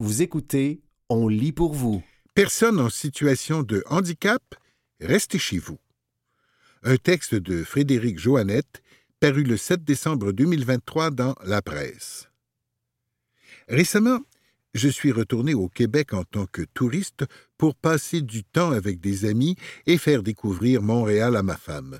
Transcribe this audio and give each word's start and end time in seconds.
Vous 0.00 0.22
écoutez 0.22 0.80
On 1.08 1.26
lit 1.26 1.50
pour 1.50 1.74
vous. 1.74 2.04
Personne 2.32 2.78
en 2.78 2.88
situation 2.88 3.64
de 3.64 3.82
handicap, 3.86 4.54
restez 5.00 5.40
chez 5.40 5.58
vous. 5.58 5.80
Un 6.84 6.96
texte 6.98 7.34
de 7.34 7.64
Frédéric 7.64 8.16
Joannette, 8.16 8.80
paru 9.18 9.42
le 9.42 9.56
7 9.56 9.82
décembre 9.82 10.30
2023 10.30 11.10
dans 11.10 11.34
La 11.42 11.62
Presse. 11.62 12.30
Récemment, 13.66 14.20
je 14.72 14.88
suis 14.88 15.10
retourné 15.10 15.54
au 15.54 15.68
Québec 15.68 16.14
en 16.14 16.22
tant 16.22 16.46
que 16.46 16.62
touriste 16.62 17.24
pour 17.56 17.74
passer 17.74 18.22
du 18.22 18.44
temps 18.44 18.70
avec 18.70 19.00
des 19.00 19.24
amis 19.24 19.56
et 19.86 19.98
faire 19.98 20.22
découvrir 20.22 20.80
Montréal 20.80 21.34
à 21.34 21.42
ma 21.42 21.56
femme. 21.56 21.98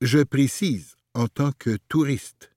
Je 0.00 0.20
précise 0.20 0.94
en 1.12 1.26
tant 1.26 1.50
que 1.58 1.76
touriste, 1.88 2.52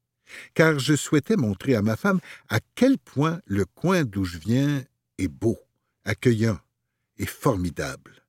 car 0.53 0.79
je 0.79 0.95
souhaitais 0.95 1.35
montrer 1.35 1.75
à 1.75 1.81
ma 1.81 1.95
femme 1.95 2.19
à 2.49 2.59
quel 2.75 2.97
point 2.97 3.39
le 3.45 3.65
coin 3.65 4.03
d'où 4.03 4.23
je 4.23 4.37
viens 4.37 4.83
est 5.17 5.27
beau, 5.27 5.57
accueillant 6.05 6.59
et 7.17 7.25
formidable. 7.25 8.23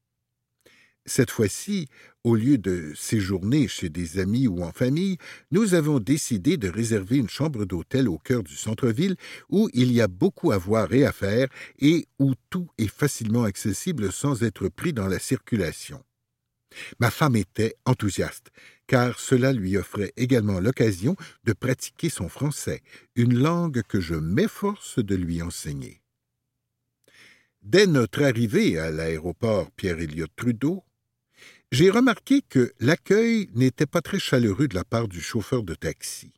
Cette 1.08 1.30
fois-ci, 1.30 1.88
au 2.22 2.36
lieu 2.36 2.58
de 2.58 2.92
séjourner 2.94 3.66
chez 3.66 3.88
des 3.88 4.18
amis 4.18 4.46
ou 4.46 4.62
en 4.62 4.72
famille, 4.72 5.16
nous 5.50 5.72
avons 5.72 6.00
décidé 6.00 6.58
de 6.58 6.68
réserver 6.68 7.16
une 7.16 7.30
chambre 7.30 7.64
d'hôtel 7.64 8.08
au 8.08 8.18
cœur 8.18 8.42
du 8.42 8.54
centre-ville 8.54 9.16
où 9.48 9.70
il 9.72 9.90
y 9.90 10.02
a 10.02 10.08
beaucoup 10.08 10.52
à 10.52 10.58
voir 10.58 10.92
et 10.92 11.06
à 11.06 11.12
faire 11.12 11.48
et 11.78 12.06
où 12.18 12.34
tout 12.50 12.68
est 12.76 12.92
facilement 12.92 13.44
accessible 13.44 14.12
sans 14.12 14.42
être 14.42 14.68
pris 14.68 14.92
dans 14.92 15.06
la 15.06 15.18
circulation. 15.18 16.04
Ma 17.00 17.10
femme 17.10 17.36
était 17.36 17.76
enthousiaste, 17.86 18.50
car 18.88 19.20
cela 19.20 19.52
lui 19.52 19.76
offrait 19.76 20.12
également 20.16 20.58
l'occasion 20.58 21.14
de 21.44 21.52
pratiquer 21.52 22.08
son 22.08 22.28
français, 22.28 22.82
une 23.14 23.38
langue 23.38 23.82
que 23.82 24.00
je 24.00 24.14
m'efforce 24.14 24.98
de 24.98 25.14
lui 25.14 25.42
enseigner. 25.42 26.00
Dès 27.62 27.86
notre 27.86 28.24
arrivée 28.24 28.78
à 28.78 28.90
l'aéroport 28.90 29.70
Pierre-Éliott 29.72 30.30
Trudeau, 30.34 30.84
j'ai 31.70 31.90
remarqué 31.90 32.40
que 32.40 32.72
l'accueil 32.80 33.50
n'était 33.54 33.86
pas 33.86 34.00
très 34.00 34.18
chaleureux 34.18 34.68
de 34.68 34.74
la 34.74 34.84
part 34.84 35.06
du 35.06 35.20
chauffeur 35.20 35.62
de 35.62 35.74
taxi. 35.74 36.32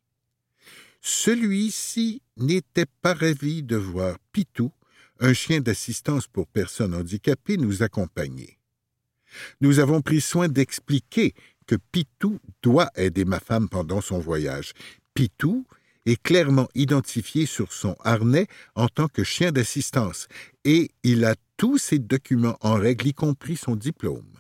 Celui-ci 1.01 2.21
n'était 2.37 2.91
pas 3.01 3.15
ravi 3.15 3.63
de 3.63 3.77
voir 3.77 4.19
Pitou, 4.33 4.73
un 5.21 5.33
chien 5.35 5.61
d'assistance 5.61 6.27
pour 6.27 6.49
personnes 6.49 6.95
handicapées, 6.95 7.59
nous 7.59 7.85
accompagner. 7.85 8.59
Nous 9.61 9.79
avons 9.79 10.03
pris 10.03 10.21
soin 10.21 10.49
d'expliquer 10.49 11.35
Pitou 11.77 12.39
doit 12.63 12.91
aider 12.97 13.25
ma 13.25 13.41
femme 13.41 13.69
pendant 13.69 14.01
son 14.01 14.19
voyage. 14.19 14.73
Pitou 15.15 15.67
est 16.07 16.21
clairement 16.23 16.69
identifié 16.75 17.47
sur 17.47 17.73
son 17.73 17.97
harnais 18.01 18.47
en 18.75 18.89
tant 18.89 19.09
que 19.09 19.25
chien 19.25 19.53
d'assistance 19.53 20.29
et 20.65 20.91
il 21.03 21.25
a 21.25 21.35
tous 21.57 21.79
ses 21.79 21.99
documents 21.99 22.57
en 22.61 22.75
règle, 22.75 23.09
y 23.09 23.15
compris 23.15 23.57
son 23.57 23.77
diplôme. 23.77 24.33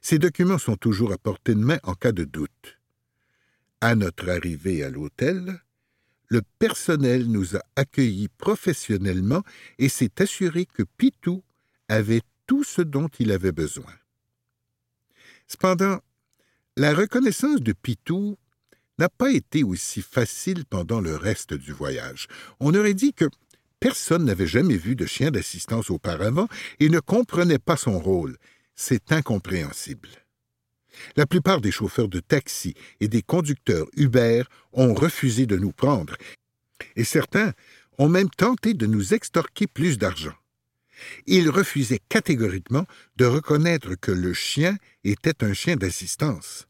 Ces 0.00 0.18
documents 0.18 0.58
sont 0.58 0.76
toujours 0.76 1.12
à 1.12 1.18
portée 1.18 1.54
de 1.54 1.60
main 1.60 1.78
en 1.82 1.94
cas 1.94 2.12
de 2.12 2.24
doute. 2.24 2.78
À 3.80 3.94
notre 3.94 4.28
arrivée 4.28 4.84
à 4.84 4.90
l'hôtel, 4.90 5.60
le 6.28 6.42
personnel 6.58 7.26
nous 7.26 7.56
a 7.56 7.62
accueillis 7.76 8.28
professionnellement 8.28 9.42
et 9.78 9.88
s'est 9.88 10.22
assuré 10.22 10.66
que 10.66 10.82
Pitou 10.82 11.42
avait 11.88 12.22
tout 12.46 12.64
ce 12.64 12.82
dont 12.82 13.08
il 13.18 13.32
avait 13.32 13.52
besoin. 13.52 13.92
Cependant, 15.46 16.00
la 16.76 16.94
reconnaissance 16.94 17.60
de 17.60 17.72
Pitou 17.72 18.38
n'a 18.98 19.08
pas 19.08 19.30
été 19.30 19.62
aussi 19.62 20.00
facile 20.00 20.64
pendant 20.64 21.00
le 21.00 21.16
reste 21.16 21.54
du 21.54 21.72
voyage. 21.72 22.28
On 22.60 22.74
aurait 22.74 22.94
dit 22.94 23.12
que 23.12 23.26
personne 23.80 24.24
n'avait 24.24 24.46
jamais 24.46 24.76
vu 24.76 24.96
de 24.96 25.06
chien 25.06 25.30
d'assistance 25.30 25.90
auparavant 25.90 26.48
et 26.80 26.88
ne 26.88 27.00
comprenait 27.00 27.58
pas 27.58 27.76
son 27.76 27.98
rôle, 27.98 28.36
c'est 28.74 29.12
incompréhensible. 29.12 30.08
La 31.16 31.26
plupart 31.26 31.60
des 31.60 31.72
chauffeurs 31.72 32.08
de 32.08 32.20
taxi 32.20 32.74
et 33.00 33.08
des 33.08 33.22
conducteurs 33.22 33.86
Uber 33.96 34.44
ont 34.72 34.94
refusé 34.94 35.46
de 35.46 35.56
nous 35.56 35.72
prendre, 35.72 36.16
et 36.96 37.04
certains 37.04 37.52
ont 37.98 38.08
même 38.08 38.30
tenté 38.30 38.74
de 38.74 38.86
nous 38.86 39.14
extorquer 39.14 39.66
plus 39.66 39.98
d'argent. 39.98 40.34
Ils 41.26 41.50
refusaient 41.50 42.00
catégoriquement 42.08 42.86
de 43.16 43.24
reconnaître 43.24 43.94
que 43.94 44.12
le 44.12 44.32
chien 44.32 44.76
était 45.04 45.44
un 45.44 45.52
chien 45.52 45.76
d'assistance. 45.76 46.66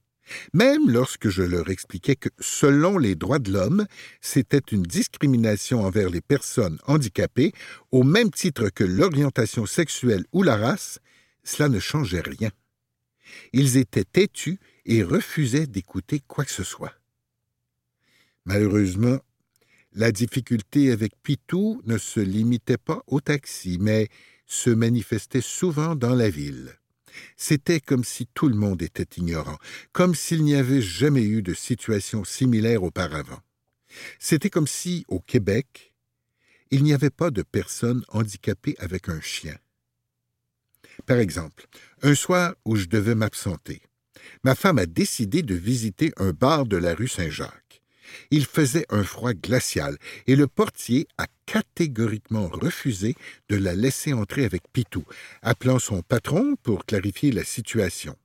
Même 0.53 0.91
lorsque 0.91 1.28
je 1.28 1.43
leur 1.43 1.69
expliquais 1.69 2.16
que, 2.16 2.28
selon 2.38 2.99
les 2.99 3.15
droits 3.15 3.38
de 3.38 3.53
l'homme, 3.53 3.87
c'était 4.21 4.59
une 4.71 4.83
discrimination 4.83 5.83
envers 5.83 6.10
les 6.10 6.21
personnes 6.21 6.78
handicapées, 6.87 7.53
au 7.91 8.03
même 8.03 8.31
titre 8.31 8.71
que 8.71 8.84
l'orientation 8.84 9.66
sexuelle 9.66 10.25
ou 10.32 10.43
la 10.43 10.56
race, 10.56 11.00
cela 11.44 11.69
ne 11.69 11.81
changeait 11.81 12.21
rien. 12.21 12.50
Ils 13.53 13.77
étaient 13.77 14.05
têtus 14.05 14.59
et 14.84 15.03
refusaient 15.03 15.66
d'écouter 15.66 16.21
quoi 16.27 16.44
que 16.44 16.50
ce 16.50 16.65
soit. 16.65 16.94
Malheureusement, 18.44 19.19
la 19.93 20.11
difficulté 20.11 20.91
avec 20.91 21.12
Pitou 21.22 21.82
ne 21.84 21.99
se 21.99 22.21
limitait 22.21 22.78
pas 22.78 23.03
au 23.06 23.21
taxi, 23.21 23.78
mais 23.81 24.09
se 24.47 24.71
manifestait 24.71 25.43
souvent 25.43 25.94
dans 25.94 26.15
la 26.15 26.31
ville. 26.31 26.78
C'était 27.37 27.81
comme 27.81 28.05
si 28.05 28.27
tout 28.27 28.49
le 28.49 28.55
monde 28.55 28.83
était 28.83 29.17
ignorant, 29.17 29.59
comme 29.93 30.15
s'il 30.15 30.45
n'y 30.45 30.55
avait 30.55 30.83
jamais 30.83 31.23
eu 31.23 31.43
de 31.43 31.55
situation 31.55 32.25
similaire 32.25 32.83
auparavant. 32.83 33.41
C'était 34.19 34.50
comme 34.50 34.67
si, 34.67 35.05
au 35.09 35.21
Québec, 35.21 35.93
il 36.71 36.83
n'y 36.83 36.95
avait 36.95 37.11
pas 37.11 37.31
de 37.31 37.43
personnes 37.43 38.05
handicapées 38.09 38.77
avec 38.78 39.09
un 39.09 39.21
chien. 39.21 39.56
Par 41.06 41.19
exemple, 41.19 41.67
un 42.03 42.15
soir 42.15 42.55
où 42.65 42.77
je 42.77 42.87
devais 42.87 43.15
m'absenter, 43.15 43.83
ma 44.43 44.55
femme 44.55 44.79
a 44.79 44.87
décidé 44.87 45.43
de 45.43 45.55
visiter 45.55 46.12
un 46.17 46.33
bar 46.33 46.67
de 46.67 46.77
la 46.77 46.94
rue 46.94 47.09
Saint-Jacques. 47.09 47.62
Il 48.31 48.47
faisait 48.47 48.87
un 48.91 49.05
froid 49.05 49.33
glacial 49.33 49.97
et 50.27 50.37
le 50.37 50.47
portier 50.47 51.06
a 51.19 51.27
catégoriquement 51.47 52.49
refusé 52.49 53.15
de 53.49 53.56
la 53.56 53.75
laisser 53.75 54.12
entrer 54.12 54.45
avec 54.45 54.62
Pitou, 54.73 55.05
appelant 55.43 55.78
son 55.78 56.03
patron 56.03 56.56
pour 56.62 56.84
clarifier 56.84 57.33
la 57.33 57.45
situation. 57.45 58.17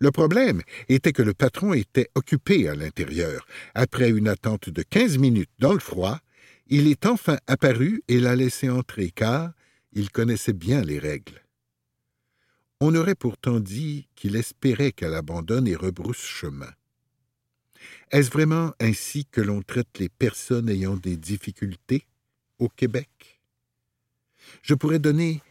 Le 0.00 0.10
problème 0.10 0.62
était 0.88 1.12
que 1.12 1.22
le 1.22 1.34
patron 1.34 1.72
était 1.74 2.08
occupé 2.14 2.68
à 2.68 2.74
l'intérieur. 2.74 3.46
Après 3.74 4.10
une 4.10 4.28
attente 4.28 4.70
de 4.70 4.82
quinze 4.82 5.18
minutes 5.18 5.50
dans 5.58 5.72
le 5.72 5.78
froid, 5.78 6.18
il 6.68 6.88
est 6.88 7.06
enfin 7.06 7.38
apparu 7.46 8.02
et 8.08 8.20
l'a 8.20 8.36
laissé 8.36 8.68
entrer 8.68 9.10
car 9.10 9.52
il 9.92 10.10
connaissait 10.10 10.52
bien 10.52 10.82
les 10.82 10.98
règles. 10.98 11.42
On 12.80 12.94
aurait 12.94 13.14
pourtant 13.14 13.58
dit 13.58 14.08
qu'il 14.14 14.36
espérait 14.36 14.92
qu'elle 14.92 15.14
abandonne 15.14 15.66
et 15.66 15.74
rebrousse 15.74 16.22
chemin. 16.22 16.70
Est-ce 18.10 18.30
vraiment 18.30 18.72
ainsi 18.80 19.26
que 19.26 19.40
l'on 19.40 19.62
traite 19.62 19.98
les 19.98 20.08
personnes 20.08 20.68
ayant 20.68 20.96
des 20.96 21.16
difficultés 21.16 22.06
au 22.58 22.68
Québec? 22.68 23.40
Je 24.62 24.74
pourrais 24.74 24.98
donner 24.98 25.42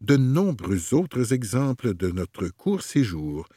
de 0.00 0.16
nombreux 0.16 0.94
autres 0.94 1.32
exemples 1.32 1.94
de 1.94 2.10
notre 2.10 2.48
court 2.48 2.82
séjour. 2.82 3.48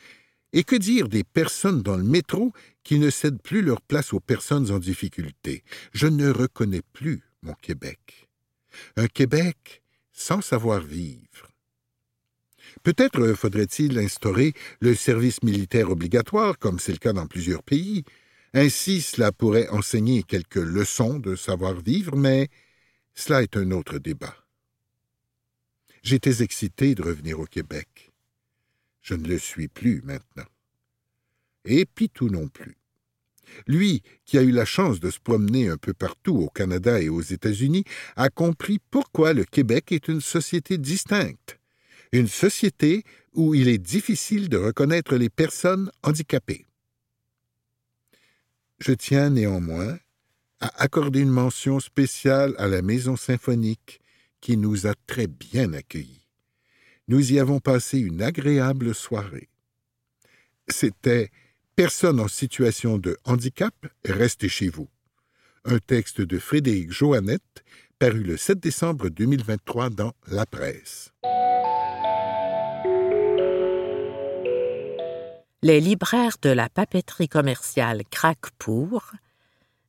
Et 0.53 0.63
que 0.63 0.75
dire 0.75 1.09
des 1.09 1.23
personnes 1.23 1.81
dans 1.81 1.97
le 1.97 2.03
métro 2.03 2.53
qui 2.83 2.97
ne 2.97 3.09
cèdent 3.09 3.41
plus 3.41 3.61
leur 3.61 3.81
place 3.81 4.13
aux 4.13 4.21
personnes 4.21 4.71
en 4.71 4.79
difficulté? 4.79 5.63
Je 5.91 6.07
ne 6.07 6.29
reconnais 6.29 6.83
plus 6.93 7.21
mon 7.41 7.53
Québec. 7.55 8.29
Un 8.95 9.07
Québec 9.07 9.81
sans 10.13 10.41
savoir 10.41 10.79
vivre. 10.81 11.54
Peut-être 12.84 13.34
faudrait-il 13.34 13.97
instaurer 13.97 14.53
le 14.80 14.96
service 14.96 15.44
militaire 15.44 15.90
obligatoire, 15.90 16.58
comme 16.59 16.80
c'est 16.80 16.91
le 16.91 16.97
cas 16.97 17.13
dans 17.13 17.28
plusieurs 17.28 17.63
pays. 17.63 18.03
Ainsi, 18.53 19.02
cela 19.02 19.31
pourrait 19.31 19.68
enseigner 19.69 20.24
quelques 20.24 20.56
leçons 20.56 21.19
de 21.19 21.36
savoir-vivre, 21.36 22.16
mais 22.16 22.50
cela 23.13 23.44
est 23.44 23.58
un 23.58 23.72
autre 23.72 23.97
débat. 23.97 24.36
J'étais 26.04 26.44
excité 26.44 26.95
de 26.95 27.01
revenir 27.01 27.39
au 27.39 27.45
Québec. 27.45 28.12
Je 29.01 29.16
ne 29.16 29.28
le 29.28 29.39
suis 29.39 29.68
plus 29.68 30.01
maintenant. 30.04 30.45
Et 31.66 31.86
Pitou 31.86 32.30
non 32.30 32.48
plus. 32.48 32.78
Lui, 33.68 34.04
qui 34.25 34.38
a 34.38 34.42
eu 34.42 34.51
la 34.51 34.66
chance 34.66 35.00
de 35.00 35.10
se 35.10 35.19
promener 35.19 35.69
un 35.69 35.78
peu 35.78 35.94
partout 35.94 36.36
au 36.36 36.50
Canada 36.50 37.01
et 37.01 37.10
aux 37.10 37.21
États-Unis, 37.21 37.86
a 38.16 38.30
compris 38.30 38.80
pourquoi 38.92 39.33
le 39.33 39.45
Québec 39.45 39.92
est 39.92 40.07
une 40.07 40.21
société 40.21 40.78
distincte 40.78 41.60
une 42.15 42.27
société 42.27 43.03
où 43.33 43.53
il 43.53 43.67
est 43.67 43.77
difficile 43.77 44.50
de 44.50 44.57
reconnaître 44.57 45.15
les 45.15 45.29
personnes 45.29 45.91
handicapées. 46.03 46.65
Je 48.79 48.94
tiens 48.94 49.29
néanmoins 49.29 49.97
à 50.59 50.81
accorder 50.81 51.19
une 51.19 51.29
mention 51.29 51.79
spéciale 51.79 52.56
à 52.57 52.67
la 52.67 52.81
Maison 52.81 53.15
symphonique 53.15 54.01
qui 54.41 54.57
nous 54.57 54.88
a 54.88 54.94
très 55.07 55.27
bien 55.27 55.73
accueillis. 55.73 56.27
Nous 57.07 57.33
y 57.33 57.39
avons 57.39 57.59
passé 57.59 58.00
une 58.00 58.21
agréable 58.21 58.95
soirée. 58.95 59.50
C'était 60.68 61.29
Personne 61.75 62.21
en 62.21 62.29
situation 62.29 62.97
de 62.97 63.18
handicap, 63.25 63.73
restez 64.06 64.47
chez 64.47 64.69
vous. 64.69 64.88
Un 65.65 65.79
texte 65.79 66.21
de 66.21 66.39
Frédéric 66.39 66.89
Joannette, 66.89 67.65
paru 68.00 68.23
le 68.23 68.38
7 68.38 68.61
décembre 68.61 69.09
2023 69.09 69.89
dans 69.89 70.13
La 70.27 70.45
Presse. 70.45 71.11
Les 75.65 75.81
libraires 75.81 76.38
de 76.44 76.51
la 76.51 76.69
papeterie 76.69 77.27
commerciale 77.27 78.03
craquent 78.12 78.51
pour 78.59 79.13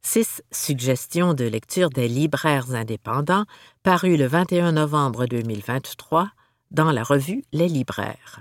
Six 0.01 0.43
suggestions 0.51 1.35
de 1.35 1.45
lecture 1.45 1.91
des 1.91 2.09
libraires 2.09 2.75
indépendants, 2.75 3.45
paru 3.83 4.17
le 4.17 4.27
21 4.27 4.73
novembre 4.73 5.27
2023 5.27 6.31
dans 6.71 6.91
la 6.93 7.03
revue 7.03 7.45
Les 7.53 7.69
Libraires. 7.69 8.41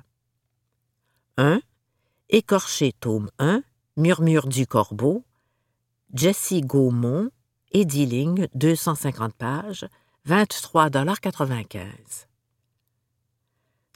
1. 1.35 1.59
Écorché 2.29 2.93
tome 2.93 3.29
1, 3.39 3.63
Murmure 3.97 4.47
du 4.47 4.65
Corbeau, 4.65 5.25
Jessie 6.13 6.61
Gaumont, 6.61 7.31
Ediling, 7.73 8.47
250 8.53 9.33
pages, 9.33 9.85
23,95 10.25 12.27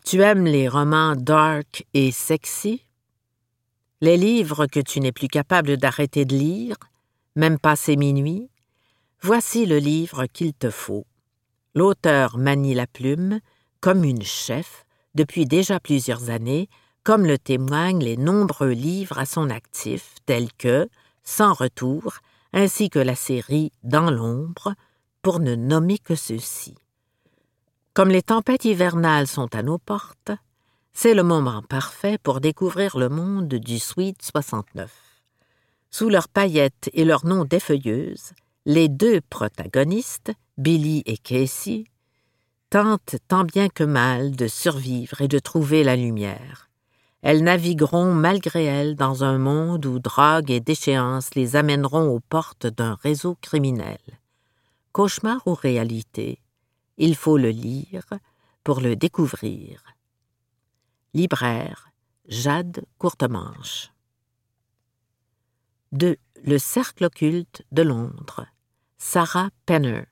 Tu 0.03 0.23
aimes 0.23 0.43
les 0.43 0.67
romans 0.67 1.15
dark 1.15 1.85
et 1.93 2.11
sexy? 2.11 2.83
Les 4.01 4.15
livres 4.15 4.65
que 4.65 4.79
tu 4.79 5.01
n'es 5.01 5.11
plus 5.11 5.27
capable 5.27 5.75
d'arrêter 5.75 6.23
de 6.23 6.33
lire, 6.33 6.77
même 7.35 7.59
passé 7.59 7.97
minuit, 7.97 8.49
voici 9.21 9.65
le 9.65 9.77
livre 9.77 10.25
qu'il 10.25 10.53
te 10.53 10.69
faut. 10.69 11.05
L'auteur 11.75 12.37
manie 12.37 12.73
la 12.73 12.87
plume 12.87 13.39
comme 13.81 14.05
une 14.05 14.23
chef 14.23 14.85
depuis 15.15 15.45
déjà 15.45 15.81
plusieurs 15.81 16.29
années, 16.29 16.69
comme 17.03 17.25
le 17.25 17.37
témoignent 17.37 18.03
les 18.03 18.15
nombreux 18.15 18.71
livres 18.71 19.17
à 19.19 19.25
son 19.25 19.49
actif, 19.49 20.15
tels 20.25 20.53
que 20.53 20.87
Sans 21.23 21.53
retour, 21.53 22.19
ainsi 22.53 22.89
que 22.89 22.99
la 22.99 23.15
série 23.15 23.71
Dans 23.83 24.09
l'ombre, 24.09 24.73
pour 25.21 25.39
ne 25.39 25.55
nommer 25.55 25.97
que 25.97 26.15
ceux-ci. 26.15 26.75
Comme 27.93 28.09
les 28.09 28.21
tempêtes 28.21 28.65
hivernales 28.65 29.27
sont 29.27 29.53
à 29.53 29.61
nos 29.61 29.77
portes, 29.77 30.31
c'est 31.01 31.13
le 31.13 31.23
moment 31.23 31.61
parfait 31.61 32.17
pour 32.17 32.41
découvrir 32.41 32.97
le 32.97 33.07
monde 33.07 33.47
du 33.47 33.79
Sweet 33.79 34.21
69. 34.21 34.91
Sous 35.89 36.09
leurs 36.09 36.27
paillettes 36.27 36.89
et 36.91 37.05
leurs 37.05 37.25
noms 37.25 37.45
défeuilleuses, 37.45 38.33
les 38.65 38.89
deux 38.89 39.21
protagonistes, 39.21 40.33
Billy 40.57 41.01
et 41.05 41.15
Casey, 41.15 41.85
tentent 42.69 43.15
tant 43.29 43.45
bien 43.45 43.69
que 43.69 43.85
mal 43.85 44.35
de 44.35 44.47
survivre 44.47 45.21
et 45.21 45.29
de 45.29 45.39
trouver 45.39 45.85
la 45.85 45.95
lumière. 45.95 46.69
Elles 47.21 47.45
navigueront 47.45 48.13
malgré 48.13 48.65
elles 48.65 48.97
dans 48.97 49.23
un 49.23 49.37
monde 49.37 49.85
où 49.85 49.99
drogue 49.99 50.51
et 50.51 50.59
déchéance 50.59 51.33
les 51.33 51.55
amèneront 51.55 52.09
aux 52.09 52.19
portes 52.19 52.67
d'un 52.67 52.97
réseau 53.01 53.37
criminel. 53.39 54.01
Cauchemar 54.91 55.41
ou 55.45 55.53
réalité, 55.53 56.41
il 56.97 57.15
faut 57.15 57.37
le 57.37 57.51
lire 57.51 58.03
pour 58.65 58.81
le 58.81 58.97
découvrir. 58.97 59.81
Libraire, 61.15 61.89
Jade 62.27 62.85
Courtemanche. 62.99 63.91
2. 65.91 66.17
Le 66.43 66.57
cercle 66.59 67.05
occulte 67.05 67.63
de 67.71 67.81
Londres. 67.81 68.45
Sarah 68.99 69.49
Penner. 69.65 70.03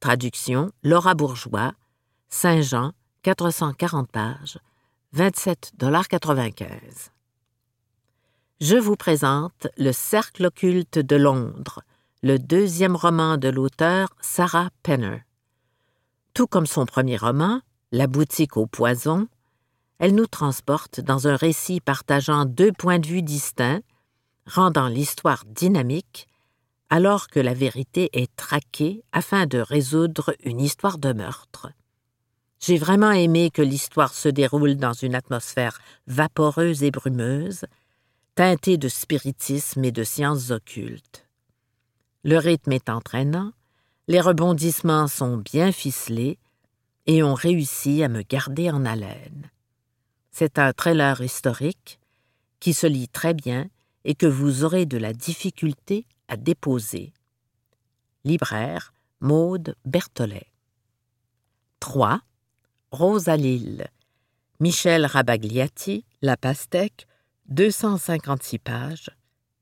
Traduction 0.00 0.70
Laura 0.82 1.14
Bourgeois. 1.14 1.72
Saint-Jean, 2.28 2.92
440 3.22 4.10
pages, 4.10 4.58
27,95 5.16 7.10
Je 8.60 8.76
vous 8.76 8.96
présente 8.96 9.68
Le 9.78 9.92
cercle 9.92 10.44
occulte 10.46 10.98
de 10.98 11.16
Londres, 11.16 11.82
le 12.22 12.38
deuxième 12.38 12.96
roman 12.96 13.38
de 13.38 13.48
l'auteur 13.48 14.10
Sarah 14.20 14.68
Penner. 14.82 15.22
Tout 16.34 16.48
comme 16.48 16.66
son 16.66 16.84
premier 16.84 17.16
roman, 17.16 17.62
La 17.92 18.08
boutique 18.08 18.58
au 18.58 18.66
poison, 18.66 19.28
elle 19.98 20.14
nous 20.14 20.26
transporte 20.26 21.00
dans 21.00 21.28
un 21.28 21.36
récit 21.36 21.80
partageant 21.80 22.44
deux 22.44 22.72
points 22.72 22.98
de 22.98 23.06
vue 23.06 23.22
distincts, 23.22 23.80
rendant 24.46 24.88
l'histoire 24.88 25.44
dynamique, 25.46 26.28
alors 26.90 27.28
que 27.28 27.40
la 27.40 27.54
vérité 27.54 28.10
est 28.12 28.34
traquée 28.36 29.02
afin 29.12 29.46
de 29.46 29.58
résoudre 29.58 30.34
une 30.44 30.60
histoire 30.60 30.98
de 30.98 31.12
meurtre. 31.12 31.68
J'ai 32.60 32.78
vraiment 32.78 33.10
aimé 33.10 33.50
que 33.50 33.62
l'histoire 33.62 34.14
se 34.14 34.28
déroule 34.28 34.76
dans 34.76 34.92
une 34.92 35.14
atmosphère 35.14 35.80
vaporeuse 36.06 36.82
et 36.82 36.90
brumeuse, 36.90 37.64
teintée 38.34 38.78
de 38.78 38.88
spiritisme 38.88 39.84
et 39.84 39.92
de 39.92 40.04
sciences 40.04 40.50
occultes. 40.50 41.26
Le 42.22 42.38
rythme 42.38 42.72
est 42.72 42.88
entraînant, 42.88 43.52
les 44.08 44.20
rebondissements 44.20 45.08
sont 45.08 45.36
bien 45.36 45.72
ficelés 45.72 46.38
et 47.06 47.22
ont 47.22 47.34
réussi 47.34 48.02
à 48.02 48.08
me 48.08 48.22
garder 48.22 48.70
en 48.70 48.84
haleine. 48.84 49.50
C'est 50.36 50.58
un 50.58 50.72
trailer 50.72 51.20
historique 51.20 52.00
qui 52.58 52.74
se 52.74 52.88
lit 52.88 53.06
très 53.06 53.34
bien 53.34 53.70
et 54.02 54.16
que 54.16 54.26
vous 54.26 54.64
aurez 54.64 54.84
de 54.84 54.98
la 54.98 55.12
difficulté 55.12 56.08
à 56.26 56.36
déposer. 56.36 57.12
Libraire 58.24 58.92
Maude 59.20 59.76
Berthollet. 59.84 60.48
3. 61.78 62.20
Rosalille. 62.90 63.86
Michel 64.58 65.06
Rabagliati, 65.06 66.04
La 66.20 66.36
Pastèque, 66.36 67.06
256 67.46 68.58
pages, 68.58 69.10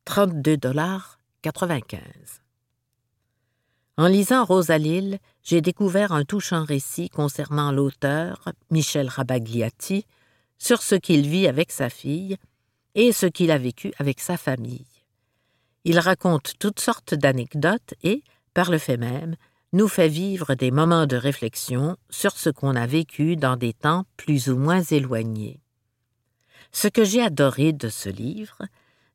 32 0.07 0.57
dollars 0.57 1.19
95. 1.43 2.01
En 3.99 4.07
lisant 4.07 4.47
Rosalille, 4.47 5.19
j'ai 5.43 5.61
découvert 5.61 6.13
un 6.13 6.25
touchant 6.25 6.65
récit 6.65 7.11
concernant 7.11 7.73
l'auteur, 7.73 8.49
Michel 8.71 9.11
Rabagliati, 9.11 10.07
sur 10.63 10.81
ce 10.81 10.95
qu'il 10.95 11.29
vit 11.29 11.49
avec 11.49 11.73
sa 11.73 11.91
fille 11.91 12.37
et 12.95 13.11
ce 13.11 13.27
qu'il 13.27 13.51
a 13.51 13.59
vécu 13.59 13.93
avec 13.99 14.21
sa 14.21 14.37
famille. 14.37 14.87
Il 15.85 15.99
raconte 15.99 16.53
toutes 16.61 16.79
sortes 16.79 17.15
d'anecdotes 17.15 17.95
et, 18.05 18.23
par 18.55 18.71
le 18.71 18.79
fait 18.79 18.97
même, 18.97 19.35
nous 19.73 19.89
fait 19.89 20.09
vivre 20.09 20.55
des 20.55 20.71
moments 20.71 21.07
de 21.07 21.17
réflexion 21.17 21.97
sur 22.11 22.39
ce 22.39 22.49
qu'on 22.49 22.77
a 22.77 22.87
vécu 22.87 23.35
dans 23.35 23.57
des 23.57 23.73
temps 23.73 24.05
plus 24.17 24.51
ou 24.51 24.57
moins 24.57 24.83
éloignés. 24.83 25.59
Ce 26.71 26.87
que 26.87 27.03
j'ai 27.03 27.23
adoré 27.23 27.73
de 27.73 27.89
ce 27.89 28.09
livre, 28.09 28.59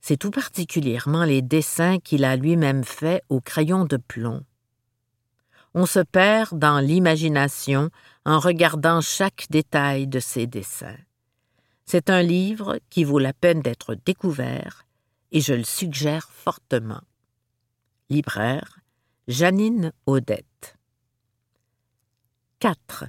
c'est 0.01 0.17
tout 0.17 0.31
particulièrement 0.31 1.23
les 1.23 1.41
dessins 1.41 1.99
qu'il 1.99 2.25
a 2.25 2.35
lui-même 2.35 2.83
faits 2.83 3.23
au 3.29 3.39
crayon 3.39 3.85
de 3.85 3.95
plomb. 3.95 4.43
On 5.73 5.85
se 5.85 5.99
perd 5.99 6.59
dans 6.59 6.81
l'imagination 6.81 7.89
en 8.25 8.39
regardant 8.39 8.99
chaque 8.99 9.45
détail 9.49 10.07
de 10.07 10.19
ces 10.19 10.45
dessins. 10.45 10.97
C'est 11.89 12.09
un 12.09 12.21
livre 12.21 12.79
qui 12.89 13.05
vaut 13.05 13.17
la 13.17 13.31
peine 13.31 13.61
d'être 13.61 13.95
découvert 13.95 14.85
et 15.31 15.39
je 15.39 15.53
le 15.53 15.63
suggère 15.63 16.29
fortement. 16.29 16.99
Libraire, 18.09 18.81
Janine 19.29 19.93
Odette. 20.05 20.77
4. 22.59 23.05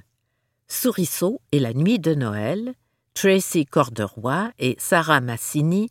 Souriceau 0.69 1.41
et 1.51 1.59
la 1.59 1.73
nuit 1.73 1.99
de 1.99 2.13
Noël, 2.13 2.73
Tracy 3.15 3.65
Corderoy 3.65 4.53
et 4.59 4.77
Sarah 4.79 5.19
Massini, 5.19 5.89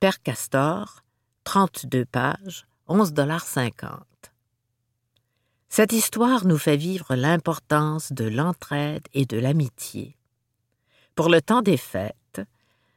Père 0.00 0.20
Castor, 0.20 1.04
32 1.44 2.04
pages, 2.04 2.66
11,50 2.88 4.00
Cette 5.68 5.92
histoire 5.92 6.46
nous 6.46 6.58
fait 6.58 6.76
vivre 6.76 7.14
l'importance 7.14 8.12
de 8.12 8.24
l'entraide 8.24 9.06
et 9.12 9.24
de 9.24 9.38
l'amitié. 9.38 10.16
Pour 11.14 11.28
le 11.28 11.40
temps 11.40 11.62
des 11.62 11.76
fêtes, 11.76 12.16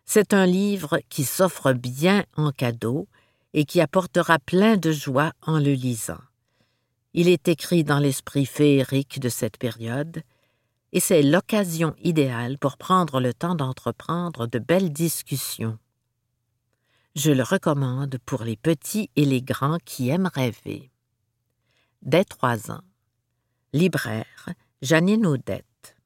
c'est 0.07 0.33
un 0.33 0.45
livre 0.45 0.99
qui 1.09 1.25
s'offre 1.25 1.73
bien 1.73 2.23
en 2.37 2.51
cadeau 2.51 3.09
et 3.53 3.65
qui 3.65 3.81
apportera 3.81 4.39
plein 4.39 4.77
de 4.77 4.91
joie 4.91 5.33
en 5.41 5.59
le 5.59 5.73
lisant. 5.73 6.21
Il 7.13 7.27
est 7.27 7.49
écrit 7.49 7.83
dans 7.83 7.99
l'esprit 7.99 8.45
féerique 8.45 9.19
de 9.19 9.27
cette 9.27 9.57
période, 9.57 10.23
et 10.93 11.01
c'est 11.01 11.21
l'occasion 11.21 11.93
idéale 12.01 12.57
pour 12.57 12.77
prendre 12.77 13.19
le 13.19 13.33
temps 13.33 13.55
d'entreprendre 13.55 14.47
de 14.47 14.59
belles 14.59 14.93
discussions. 14.93 15.77
Je 17.15 17.31
le 17.31 17.43
recommande 17.43 18.17
pour 18.25 18.43
les 18.43 18.55
petits 18.55 19.09
et 19.17 19.25
les 19.25 19.41
grands 19.41 19.79
qui 19.83 20.07
aiment 20.07 20.29
rêver. 20.33 20.89
Dès 22.01 22.23
trois 22.23 22.71
ans. 22.71 22.83
Libraire, 23.73 24.49
Janine 24.81 25.25
Odette. 25.25 25.97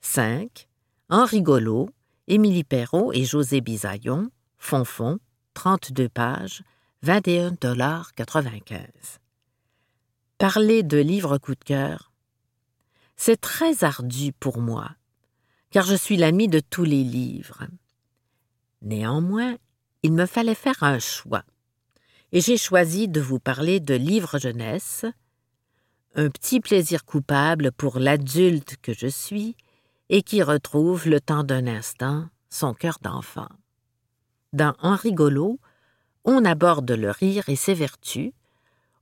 5. 0.00 0.68
Henri 1.10 1.42
Golo, 1.42 1.90
Émilie 2.28 2.64
Perrault 2.64 3.12
et 3.12 3.24
José 3.24 3.60
Bisaillon, 3.60 4.30
Fonfon, 4.58 5.20
32 5.54 6.08
pages, 6.08 6.64
21,95 7.04 8.82
Parler 10.36 10.82
de 10.82 10.98
livres 10.98 11.38
coup 11.38 11.54
de 11.54 11.62
cœur, 11.62 12.10
c'est 13.14 13.40
très 13.40 13.84
ardu 13.84 14.32
pour 14.32 14.58
moi, 14.58 14.90
car 15.70 15.86
je 15.86 15.94
suis 15.94 16.16
l'ami 16.16 16.48
de 16.48 16.58
tous 16.58 16.82
les 16.82 17.04
livres. 17.04 17.68
Néanmoins, 18.82 19.56
il 20.02 20.12
me 20.12 20.26
fallait 20.26 20.56
faire 20.56 20.82
un 20.82 20.98
choix, 20.98 21.44
et 22.32 22.40
j'ai 22.40 22.56
choisi 22.56 23.06
de 23.06 23.20
vous 23.20 23.38
parler 23.38 23.78
de 23.78 23.94
livres 23.94 24.40
jeunesse, 24.40 25.06
un 26.16 26.28
petit 26.28 26.58
plaisir 26.58 27.04
coupable 27.04 27.70
pour 27.70 28.00
l'adulte 28.00 28.78
que 28.82 28.92
je 28.92 29.06
suis 29.06 29.56
et 30.08 30.22
qui 30.22 30.42
retrouve 30.42 31.08
le 31.08 31.20
temps 31.20 31.44
d'un 31.44 31.66
instant 31.66 32.28
son 32.48 32.74
cœur 32.74 32.98
d'enfant. 33.02 33.48
Dans 34.52 34.74
Henri 34.80 35.10
Rigolo, 35.10 35.58
on 36.24 36.44
aborde 36.44 36.90
le 36.90 37.10
rire 37.10 37.48
et 37.48 37.56
ses 37.56 37.74
vertus, 37.74 38.32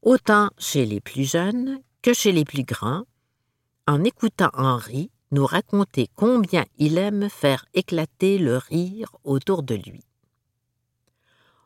autant 0.03 0.51
chez 0.59 0.85
les 0.85 1.01
plus 1.01 1.31
jeunes 1.31 1.81
que 2.03 2.13
chez 2.13 2.33
les 2.33 2.45
plus 2.45 2.65
grands, 2.65 3.05
en 3.87 4.03
écoutant 4.05 4.51
Henri 4.55 5.11
nous 5.31 5.47
raconter 5.47 6.09
combien 6.15 6.65
il 6.79 6.99
aime 6.99 7.29
faire 7.29 7.67
éclater 7.75 8.39
le 8.39 8.57
rire 8.57 9.09
autour 9.25 9.63
de 9.63 9.75
lui. 9.75 10.05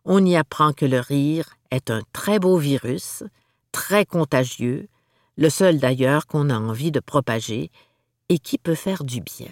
On 0.05 0.25
y 0.25 0.37
apprend 0.37 0.73
que 0.73 0.87
le 0.87 1.01
rire 1.01 1.57
est 1.71 1.91
un 1.91 2.03
très 2.13 2.39
beau 2.39 2.57
virus, 2.57 3.25
très 3.73 4.07
contagieux, 4.07 4.89
le 5.37 5.51
seul 5.51 5.79
d'ailleurs 5.79 6.27
qu'on 6.27 6.51
a 6.51 6.59
envie 6.59 6.91
de 6.91 7.01
propager 7.01 7.71
et 8.29 8.39
qui 8.39 8.59
peut 8.59 8.75
faire 8.75 9.05
du 9.05 9.21
bien. 9.21 9.51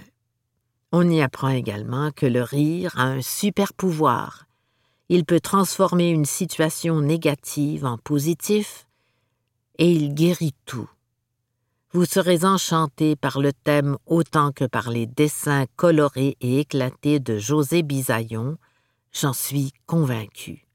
On 0.93 1.09
y 1.09 1.21
apprend 1.21 1.49
également 1.49 2.11
que 2.13 2.27
le 2.27 2.43
rire 2.43 2.99
a 2.99 3.05
un 3.05 3.23
super 3.23 3.73
pouvoir. 3.73 4.47
Il 5.09 5.25
peut 5.25 5.41
transformer 5.41 6.11
une 6.11 6.25
situation 6.25 7.01
négative 7.01 7.85
en 7.85 7.99
positif 7.99 8.87
et 9.79 9.91
il 9.91 10.15
guérit 10.15 10.55
tout. 10.65 10.89
Vous 11.93 12.05
serez 12.05 12.45
enchanté 12.45 13.17
par 13.17 13.41
le 13.41 13.53
thème 13.53 13.97
autant 14.07 14.53
que 14.53 14.65
par 14.65 14.91
les 14.91 15.07
dessins 15.07 15.67
colorés 15.77 16.37
et 16.41 16.61
éclatés 16.61 17.21
de 17.21 17.39
José 17.39 17.83
Bisaillon, 17.83 18.59
j'en 19.13 19.33
suis 19.33 19.73
convaincu. 19.87 20.67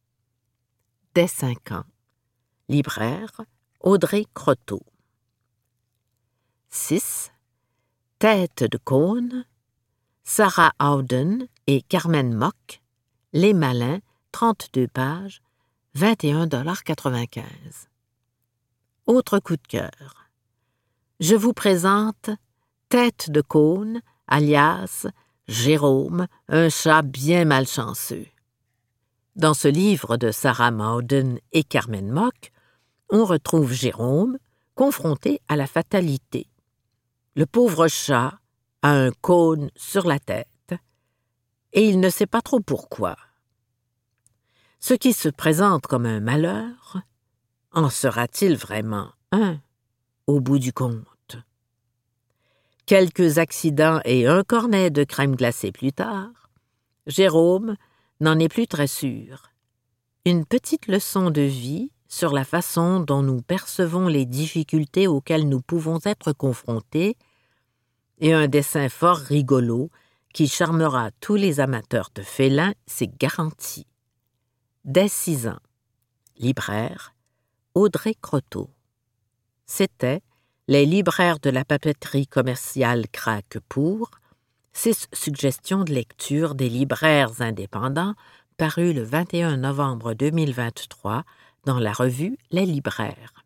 Dès 1.13 1.27
cinq 1.27 1.71
ans. 1.71 1.83
Libraire 2.69 3.41
Audrey 3.81 4.25
Croteau. 4.33 4.81
6. 6.69 7.31
Tête 8.21 8.65
de 8.65 8.77
cône, 8.77 9.45
Sarah 10.23 10.73
Auden 10.79 11.47
et 11.65 11.81
Carmen 11.81 12.35
Mock, 12.35 12.83
Les 13.33 13.55
Malins, 13.55 13.97
32 14.31 14.87
pages, 14.87 15.41
21,95 15.97 17.41
Autre 19.07 19.39
coup 19.39 19.55
de 19.55 19.67
cœur. 19.67 20.29
Je 21.19 21.33
vous 21.33 21.53
présente 21.53 22.29
Tête 22.89 23.31
de 23.31 23.41
cône, 23.41 24.01
alias 24.27 25.07
Jérôme, 25.47 26.27
un 26.47 26.69
chat 26.69 27.01
bien 27.01 27.45
malchanceux. 27.45 28.27
Dans 29.35 29.55
ce 29.55 29.67
livre 29.67 30.17
de 30.17 30.29
Sarah 30.29 30.69
Mauden 30.69 31.39
et 31.53 31.63
Carmen 31.63 32.11
Mock, 32.11 32.51
on 33.09 33.25
retrouve 33.25 33.73
Jérôme 33.73 34.37
confronté 34.75 35.41
à 35.47 35.55
la 35.55 35.65
fatalité. 35.65 36.50
Le 37.35 37.45
pauvre 37.45 37.87
chat 37.87 38.39
a 38.81 38.91
un 38.91 39.11
cône 39.11 39.71
sur 39.77 40.05
la 40.05 40.19
tête 40.19 40.73
et 41.71 41.87
il 41.87 42.01
ne 42.01 42.09
sait 42.09 42.25
pas 42.25 42.41
trop 42.41 42.59
pourquoi. 42.59 43.15
Ce 44.79 44.93
qui 44.93 45.13
se 45.13 45.29
présente 45.29 45.87
comme 45.87 46.05
un 46.05 46.19
malheur, 46.19 46.97
en 47.71 47.89
sera-t-il 47.89 48.57
vraiment 48.57 49.13
un 49.31 49.61
au 50.27 50.41
bout 50.41 50.59
du 50.59 50.73
compte? 50.73 51.37
Quelques 52.85 53.37
accidents 53.37 54.01
et 54.03 54.27
un 54.27 54.43
cornet 54.43 54.89
de 54.89 55.05
crème 55.05 55.37
glacée 55.37 55.71
plus 55.71 55.93
tard, 55.93 56.49
Jérôme 57.07 57.77
n'en 58.19 58.37
est 58.39 58.49
plus 58.49 58.67
très 58.67 58.87
sûr. 58.87 59.51
Une 60.25 60.45
petite 60.45 60.87
leçon 60.87 61.31
de 61.31 61.41
vie 61.41 61.91
sur 62.11 62.33
la 62.33 62.43
façon 62.43 62.99
dont 62.99 63.23
nous 63.23 63.41
percevons 63.41 64.09
les 64.09 64.25
difficultés 64.25 65.07
auxquelles 65.07 65.47
nous 65.47 65.61
pouvons 65.61 65.97
être 66.03 66.33
confrontés, 66.33 67.15
et 68.19 68.33
un 68.33 68.49
dessin 68.49 68.89
fort 68.89 69.15
rigolo 69.15 69.89
qui 70.33 70.49
charmera 70.49 71.11
tous 71.21 71.35
les 71.35 71.61
amateurs 71.61 72.09
de 72.13 72.21
félins, 72.21 72.73
c'est 72.85 73.17
garanti. 73.17 73.87
Dès 74.83 75.07
six 75.07 75.47
ans. 75.47 75.61
Libraire 76.37 77.15
Audrey 77.75 78.15
Croteau. 78.21 78.69
C'était 79.65 80.21
Les 80.67 80.85
libraires 80.85 81.39
de 81.39 81.49
la 81.49 81.63
papeterie 81.63 82.27
commerciale 82.27 83.07
craquent 83.07 83.59
pour, 83.69 84.11
six 84.73 85.07
suggestions 85.13 85.85
de 85.85 85.93
lecture 85.93 86.55
des 86.55 86.67
libraires 86.67 87.41
indépendants 87.41 88.15
paru 88.57 88.91
le 88.91 89.03
21 89.03 89.57
novembre 89.57 90.13
2023 90.13 91.23
dans 91.65 91.79
la 91.79 91.93
revue 91.93 92.37
Les 92.49 92.65
Libraires. 92.65 93.45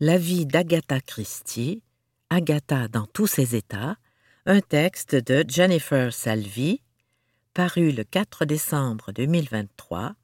La 0.00 0.18
vie 0.18 0.44
d'Agatha 0.44 1.00
Christie, 1.00 1.82
Agatha 2.28 2.88
dans 2.88 3.06
tous 3.06 3.26
ses 3.26 3.54
états, 3.54 3.96
un 4.44 4.60
texte 4.60 5.14
de 5.14 5.44
Jennifer 5.48 6.12
Salvi, 6.12 6.82
paru 7.54 7.92
le 7.92 8.04
4 8.04 8.44
décembre 8.44 9.12
2023 9.12 10.14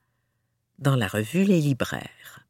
dans 0.80 0.96
la 0.96 1.06
revue 1.06 1.44
Les 1.44 1.60
Libraires. 1.60 2.46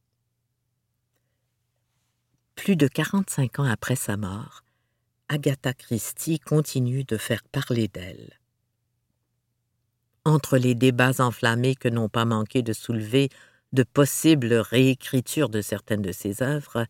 Plus 2.57 2.77
de 2.77 2.89
45 2.89 3.61
ans 3.61 3.65
après 3.65 3.97
sa 3.97 4.17
mort, 4.17 4.65
Agatha 5.33 5.73
Christie 5.73 6.41
continue 6.41 7.05
de 7.05 7.17
faire 7.17 7.45
parler 7.45 7.87
d'elle. 7.87 8.41
Entre 10.25 10.59
les 10.59 10.75
débats 10.75 11.21
enflammés 11.21 11.77
que 11.77 11.89
n'ont 11.89 12.09
pas 12.09 12.25
manqué 12.25 12.63
de 12.63 12.73
soulever 12.73 13.29
de 13.73 13.85
possibles 13.85 14.55
réécritures 14.55 15.49
de 15.49 15.61
certaines 15.61 16.03
de 16.03 16.11
ses 16.11 16.43
œuvres, 16.43 16.85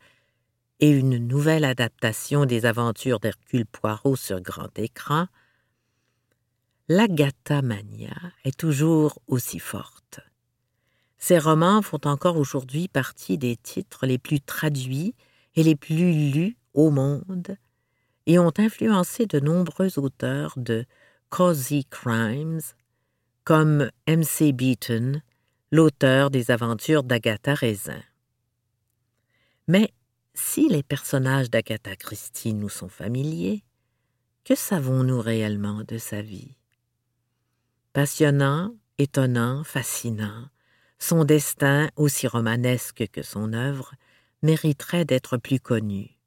et 0.79 0.89
une 0.89 1.19
nouvelle 1.19 1.67
adaptation 1.67 2.47
des 2.47 2.65
aventures 2.65 3.21
d'Hercule 3.21 3.67
Poirot 3.67 4.17
sur 4.17 4.41
grand 4.41 4.71
écran, 4.79 5.27
l'Agatha 6.89 7.61
Mania 7.61 8.17
est 8.45 8.59
toujours 8.59 9.19
aussi 9.27 9.59
forte. 9.59 10.21
Ses 11.19 11.39
romans 11.39 11.83
font 11.83 12.01
encore 12.07 12.39
aujourd'hui 12.39 12.89
partie 12.89 13.37
des 13.37 13.59
titres 13.59 14.07
les 14.07 14.17
plus 14.17 14.41
traduits 14.41 15.15
et 15.57 15.63
les 15.63 15.77
plus 15.77 16.33
lus 16.33 16.57
au 16.73 16.91
monde 16.91 17.59
et 18.27 18.39
ont 18.39 18.53
influencé 18.59 19.27
de 19.27 19.41
nombreux 19.41 19.99
auteurs 19.99 20.55
de 20.57 20.85
cozy 21.29 21.85
crimes, 21.87 22.61
comme 23.45 23.91
M.C. 24.07 24.53
Beaton, 24.53 25.23
l'auteur 25.73 26.31
des 26.31 26.51
aventures 26.51 27.03
d'Agatha 27.03 27.55
Raisin. 27.55 28.03
Mais 29.69 29.93
si 30.35 30.69
les 30.69 30.83
personnages 30.83 31.51
d'Agatha 31.51 31.97
Christie 31.97 32.55
nous 32.55 32.69
sont 32.69 32.89
familiers, 32.89 33.65
que 34.45 34.55
savons-nous 34.55 35.21
réellement 35.21 35.83
de 35.87 35.99
sa 35.99 36.23
vie? 36.23 36.57
Passionnant, 37.93 38.75
étonnant, 38.99 39.65
fascinant, 39.65 40.49
son 40.99 41.25
destin, 41.25 41.91
aussi 41.97 42.27
romanesque 42.27 43.09
que 43.11 43.23
son 43.23 43.53
œuvre, 43.53 43.95
mériterait 44.43 45.05
d'être 45.05 45.39
plus 45.39 45.61
connu. 45.61 46.20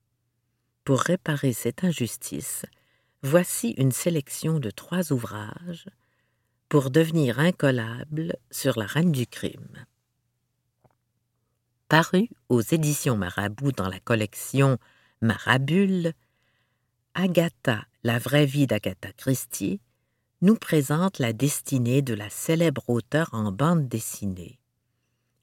Pour 0.84 1.00
réparer 1.00 1.54
cette 1.54 1.86
injustice, 1.86 2.66
voici 3.22 3.70
une 3.78 3.94
sélection 3.94 4.60
de 4.60 4.70
trois 4.70 5.14
ouvrages 5.14 5.88
pour 6.68 6.90
devenir 6.90 7.40
incollable 7.40 8.36
sur 8.52 8.78
la 8.78 8.86
reine 8.86 9.14
du 9.14 9.26
crime. 9.26 9.86
Paru 11.88 12.30
aux 12.50 12.62
éditions 12.62 13.16
Marabout 13.16 13.72
dans 13.72 13.88
la 13.88 14.00
collection 14.00 14.78
Marabule, 15.22 16.14
Agatha, 17.14 17.86
la 18.04 18.20
vraie 18.20 18.46
vie 18.46 18.68
d'Agatha 18.68 19.14
Christie, 19.14 19.80
nous 20.42 20.56
présente 20.56 21.20
la 21.20 21.32
destinée 21.32 22.02
de 22.02 22.14
la 22.14 22.30
célèbre 22.30 22.90
auteure 22.90 23.30
en 23.32 23.54
bande 23.54 23.88
dessinée. 23.88 24.60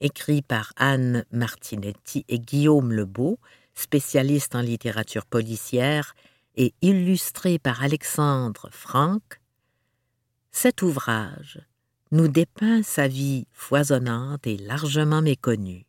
Écrit 0.01 0.43
par 0.43 0.73
Anne 0.75 1.25
Martinetti 1.31 2.25
et 2.27 2.39
Guillaume 2.39 2.91
Lebeau, 2.91 3.39
spécialiste 3.75 4.55
en 4.55 4.61
littérature 4.61 5.25
policière 5.25 6.15
et 6.55 6.73
illustré 6.81 7.59
par 7.59 7.83
Alexandre 7.83 8.69
Franck, 8.71 9.41
cet 10.51 10.81
ouvrage 10.81 11.59
nous 12.11 12.27
dépeint 12.27 12.83
sa 12.83 13.07
vie 13.07 13.47
foisonnante 13.53 14.45
et 14.45 14.57
largement 14.57 15.21
méconnue. 15.21 15.85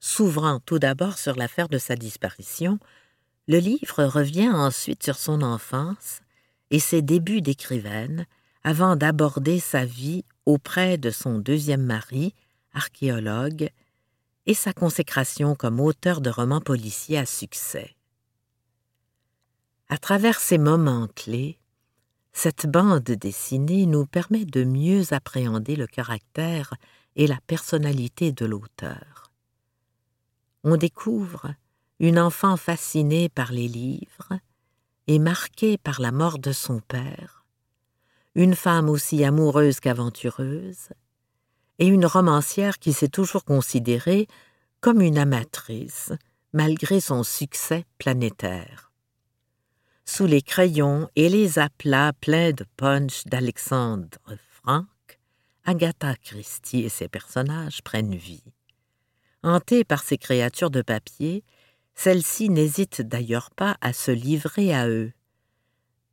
S'ouvrant 0.00 0.60
tout 0.60 0.78
d'abord 0.78 1.18
sur 1.18 1.36
l'affaire 1.36 1.68
de 1.68 1.78
sa 1.78 1.96
disparition, 1.96 2.78
le 3.46 3.58
livre 3.58 4.04
revient 4.04 4.50
ensuite 4.50 5.02
sur 5.02 5.16
son 5.16 5.42
enfance 5.42 6.20
et 6.70 6.80
ses 6.80 7.02
débuts 7.02 7.40
d'écrivaine 7.40 8.26
avant 8.62 8.96
d'aborder 8.96 9.60
sa 9.60 9.84
vie 9.84 10.24
auprès 10.44 10.98
de 10.98 11.10
son 11.10 11.38
deuxième 11.38 11.84
mari, 11.84 12.34
archéologue, 12.74 13.70
et 14.48 14.54
sa 14.54 14.72
consécration 14.72 15.54
comme 15.54 15.78
auteur 15.78 16.22
de 16.22 16.30
romans 16.30 16.62
policiers 16.62 17.18
à 17.18 17.26
succès. 17.26 17.94
À 19.90 19.98
travers 19.98 20.40
ces 20.40 20.56
moments 20.56 21.06
clés, 21.14 21.60
cette 22.32 22.66
bande 22.66 23.02
dessinée 23.02 23.84
nous 23.84 24.06
permet 24.06 24.46
de 24.46 24.64
mieux 24.64 25.12
appréhender 25.12 25.76
le 25.76 25.86
caractère 25.86 26.72
et 27.14 27.26
la 27.26 27.38
personnalité 27.46 28.32
de 28.32 28.46
l'auteur. 28.46 29.32
On 30.64 30.78
découvre 30.78 31.52
une 32.00 32.18
enfant 32.18 32.56
fascinée 32.56 33.28
par 33.28 33.52
les 33.52 33.68
livres 33.68 34.32
et 35.08 35.18
marquée 35.18 35.76
par 35.76 36.00
la 36.00 36.10
mort 36.10 36.38
de 36.38 36.52
son 36.52 36.80
père, 36.80 37.44
une 38.34 38.54
femme 38.54 38.88
aussi 38.88 39.24
amoureuse 39.24 39.80
qu'aventureuse, 39.80 40.88
et 41.78 41.86
une 41.86 42.06
romancière 42.06 42.78
qui 42.78 42.92
s'est 42.92 43.08
toujours 43.08 43.44
considérée 43.44 44.26
comme 44.80 45.00
une 45.00 45.18
amatrice, 45.18 46.12
malgré 46.52 47.00
son 47.00 47.22
succès 47.22 47.84
planétaire. 47.98 48.92
Sous 50.04 50.26
les 50.26 50.42
crayons 50.42 51.08
et 51.16 51.28
les 51.28 51.58
aplats 51.58 52.12
pleins 52.14 52.52
de 52.52 52.64
punch 52.76 53.24
d'Alexandre 53.26 54.18
Frank, 54.50 54.86
Agatha 55.64 56.14
Christie 56.16 56.84
et 56.84 56.88
ses 56.88 57.08
personnages 57.08 57.82
prennent 57.82 58.14
vie. 58.14 58.44
Hantée 59.42 59.84
par 59.84 60.02
ces 60.02 60.16
créatures 60.16 60.70
de 60.70 60.82
papier, 60.82 61.44
celle-ci 61.94 62.48
n'hésite 62.48 63.02
d'ailleurs 63.02 63.50
pas 63.50 63.76
à 63.80 63.92
se 63.92 64.10
livrer 64.10 64.72
à 64.72 64.88
eux, 64.88 65.12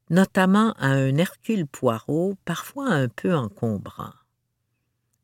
notamment 0.10 0.74
à 0.74 0.88
un 0.88 1.16
Hercule 1.18 1.66
Poirot 1.66 2.36
parfois 2.44 2.90
un 2.90 3.08
peu 3.08 3.34
encombrant. 3.36 4.12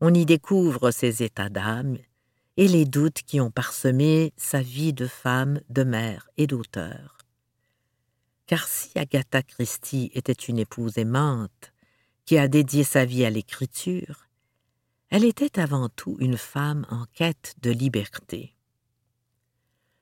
On 0.04 0.16
y 0.16 0.26
découvre 0.26 0.90
ses 0.90 1.22
états 1.22 1.50
d'âme 1.50 1.98
et 2.58 2.68
les 2.68 2.86
doutes 2.86 3.22
qui 3.22 3.40
ont 3.40 3.52
parsemé 3.52 4.34
sa 4.36 4.60
vie 4.60 4.94
de 4.94 5.06
femme, 5.06 5.62
de 5.70 5.84
mère 5.84 6.28
et 6.38 6.48
d'auteur. 6.48 7.20
Car 8.48 8.68
si 8.68 8.98
Agatha 8.98 9.44
Christie 9.44 10.10
était 10.16 10.34
une 10.34 10.58
épouse 10.58 10.98
aimante, 10.98 11.72
qui 12.26 12.40
a 12.40 12.48
dédié 12.48 12.84
sa 12.84 13.06
vie 13.06 13.26
à 13.26 13.30
l'écriture, 13.30 14.28
elle 15.10 15.24
était 15.24 15.60
avant 15.60 15.88
tout 15.90 16.18
une 16.20 16.38
femme 16.38 16.88
en 16.90 17.06
quête 17.14 17.54
de 17.62 17.70
liberté. 17.70 18.56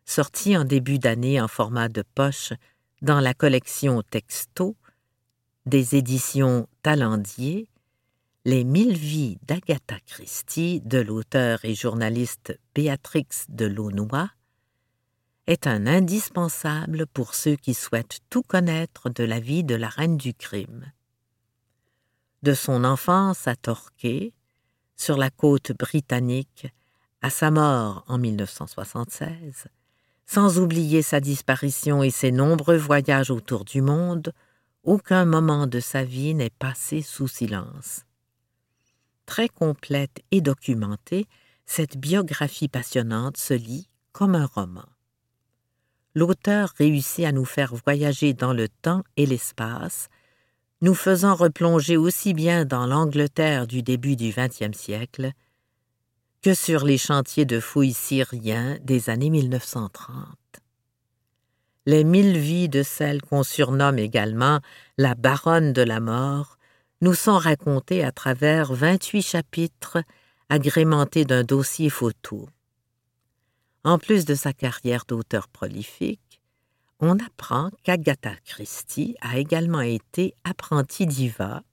Sortie 0.05 0.55
en 0.55 0.63
début 0.63 0.97
d'année 0.97 1.41
en 1.41 1.49
format 1.49 1.89
de 1.89 2.03
poche 2.15 2.53
dans 3.01 3.19
la 3.19 3.33
collection 3.33 4.01
Texto 4.01 4.77
des 5.65 5.95
éditions 5.95 6.67
Talendier, 6.83 7.69
Les 8.49 8.63
mille 8.63 8.97
vies 8.97 9.37
d'Agatha 9.43 9.99
Christie 10.07 10.81
de 10.83 10.97
l'auteur 10.97 11.59
et 11.65 11.75
journaliste 11.75 12.59
Béatrix 12.73 13.27
de 13.47 13.67
Launois 13.67 14.31
est 15.45 15.67
un 15.67 15.85
indispensable 15.85 17.05
pour 17.05 17.35
ceux 17.35 17.55
qui 17.55 17.75
souhaitent 17.75 18.21
tout 18.31 18.41
connaître 18.41 19.11
de 19.11 19.23
la 19.23 19.39
vie 19.39 19.63
de 19.63 19.75
la 19.75 19.87
reine 19.87 20.17
du 20.17 20.33
crime 20.33 20.91
de 22.41 22.55
son 22.55 22.85
enfance 22.85 23.47
à 23.47 23.55
Torquay, 23.55 24.33
sur 24.95 25.17
la 25.17 25.29
côte 25.29 25.71
britannique, 25.77 26.65
à 27.21 27.29
sa 27.29 27.51
mort 27.51 28.03
en 28.07 28.17
1976, 28.17 29.67
sans 30.25 30.57
oublier 30.57 31.03
sa 31.03 31.19
disparition 31.19 32.01
et 32.01 32.09
ses 32.09 32.31
nombreux 32.31 32.77
voyages 32.77 33.29
autour 33.29 33.63
du 33.63 33.83
monde, 33.83 34.33
aucun 34.81 35.25
moment 35.25 35.67
de 35.67 35.79
sa 35.79 36.03
vie 36.03 36.33
n'est 36.33 36.49
passé 36.49 37.03
sous 37.03 37.27
silence. 37.27 38.05
Très 39.29 39.47
complète 39.47 40.23
et 40.31 40.41
documentée, 40.41 41.27
cette 41.67 41.97
biographie 41.97 42.67
passionnante 42.67 43.37
se 43.37 43.53
lit 43.53 43.87
comme 44.11 44.33
un 44.33 44.47
roman. 44.47 44.87
L'auteur 46.15 46.73
réussit 46.79 47.25
à 47.25 47.31
nous 47.31 47.45
faire 47.45 47.75
voyager 47.75 48.33
dans 48.33 48.53
le 48.53 48.67
temps 48.67 49.03
et 49.17 49.27
l'espace 49.27 50.09
nous 50.81 50.95
faisant 50.95 51.35
replonger 51.35 51.95
aussi 51.95 52.33
bien 52.33 52.65
dans 52.65 52.87
l'Angleterre 52.87 53.67
du 53.67 53.83
début 53.83 54.15
du 54.15 54.33
XXe 54.35 54.75
siècle 54.75 55.33
que 56.41 56.55
sur 56.55 56.83
les 56.83 56.97
chantiers 56.97 57.45
de 57.45 57.59
fouilles 57.59 57.93
syriens 57.93 58.79
des 58.81 59.11
années 59.11 59.29
1930. 59.29 60.25
Les 61.85 62.03
mille 62.03 62.35
vies 62.35 62.67
de 62.67 62.81
celle 62.81 63.21
qu'on 63.21 63.43
surnomme 63.43 63.99
également 63.99 64.59
la 64.97 65.13
baronne 65.13 65.71
de 65.71 65.83
la 65.83 65.99
mort 65.99 66.57
nous 67.01 67.13
sont 67.13 67.37
racontées 67.37 68.03
à 68.03 68.11
travers 68.11 68.73
28 68.73 69.21
chapitres 69.21 70.03
agrémentés 70.49 71.25
d'un 71.25 71.43
dossier 71.43 71.89
photo. 71.89 72.49
En 73.83 73.97
plus 73.97 74.25
de 74.25 74.35
sa 74.35 74.51
carrière 74.51 75.05
d'auteur 75.07 75.47
prolifique, 75.47 76.41
on 76.99 77.17
apprend 77.19 77.69
qu'Agatha 77.83 78.35
Christie 78.43 79.15
a 79.21 79.37
également 79.37 79.81
été 79.81 80.35
apprentie 80.43 81.05
diva, 81.05 81.63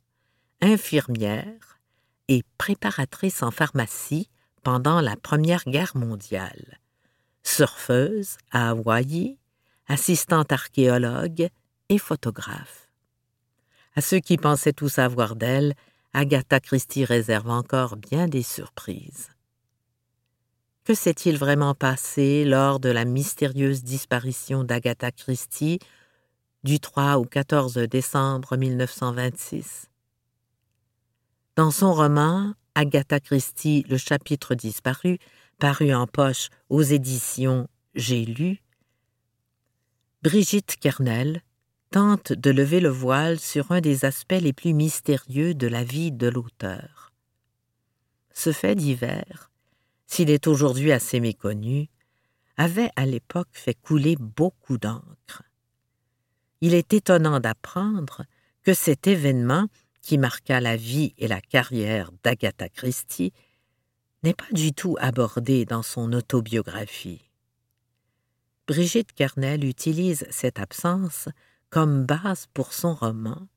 infirmière 0.60 1.80
et 2.28 2.42
préparatrice 2.58 3.42
en 3.42 3.50
pharmacie 3.50 4.28
pendant 4.62 5.00
la 5.00 5.16
Première 5.16 5.64
Guerre 5.64 5.96
mondiale, 5.96 6.78
surfeuse 7.42 8.36
à 8.52 8.70
Hawaï, 8.70 9.38
assistante 9.88 10.52
archéologue 10.52 11.48
et 11.88 11.98
photographe. 11.98 12.85
À 13.96 14.02
ceux 14.02 14.20
qui 14.20 14.36
pensaient 14.36 14.74
tout 14.74 14.90
savoir 14.90 15.36
d'elle, 15.36 15.74
Agatha 16.12 16.60
Christie 16.60 17.06
réserve 17.06 17.48
encore 17.48 17.96
bien 17.96 18.28
des 18.28 18.42
surprises. 18.42 19.30
Que 20.84 20.94
s'est-il 20.94 21.38
vraiment 21.38 21.74
passé 21.74 22.44
lors 22.44 22.78
de 22.78 22.90
la 22.90 23.06
mystérieuse 23.06 23.82
disparition 23.82 24.64
d'Agatha 24.64 25.10
Christie 25.12 25.78
du 26.62 26.78
3 26.78 27.16
au 27.16 27.24
14 27.24 27.74
décembre 27.88 28.56
1926 28.56 29.88
Dans 31.56 31.70
son 31.70 31.94
roman 31.94 32.52
Agatha 32.74 33.18
Christie, 33.18 33.86
le 33.88 33.96
chapitre 33.96 34.54
disparu, 34.54 35.18
paru 35.58 35.94
en 35.94 36.06
poche 36.06 36.50
aux 36.68 36.82
éditions 36.82 37.66
J'ai 37.94 38.26
lu, 38.26 38.62
Brigitte 40.22 40.76
Kernel 40.80 41.40
tente 41.90 42.32
de 42.32 42.50
lever 42.50 42.80
le 42.80 42.88
voile 42.88 43.38
sur 43.38 43.72
un 43.72 43.80
des 43.80 44.04
aspects 44.04 44.32
les 44.32 44.52
plus 44.52 44.72
mystérieux 44.72 45.54
de 45.54 45.66
la 45.66 45.84
vie 45.84 46.12
de 46.12 46.28
l'auteur. 46.28 47.12
Ce 48.32 48.52
fait 48.52 48.74
divers 48.74 49.50
s'il 50.06 50.30
est 50.30 50.46
aujourd'hui 50.46 50.92
assez 50.92 51.20
méconnu, 51.20 51.88
avait 52.56 52.90
à 52.96 53.06
l'époque 53.06 53.48
fait 53.52 53.74
couler 53.74 54.16
beaucoup 54.18 54.78
d'encre. 54.78 55.42
Il 56.60 56.74
est 56.74 56.94
étonnant 56.94 57.40
d'apprendre 57.40 58.24
que 58.62 58.72
cet 58.72 59.06
événement, 59.06 59.66
qui 60.00 60.18
marqua 60.18 60.60
la 60.60 60.76
vie 60.76 61.14
et 61.18 61.28
la 61.28 61.40
carrière 61.40 62.12
d'Agatha 62.22 62.68
Christie, 62.68 63.32
n'est 64.22 64.34
pas 64.34 64.50
du 64.52 64.72
tout 64.72 64.96
abordé 65.00 65.64
dans 65.64 65.82
son 65.82 66.12
autobiographie. 66.12 67.22
Brigitte 68.66 69.12
Kernel 69.12 69.64
utilise 69.64 70.26
cette 70.30 70.58
absence 70.58 71.28
comme 71.76 72.06
base 72.06 72.46
pour 72.54 72.72
son 72.72 72.94
roman 72.94 73.48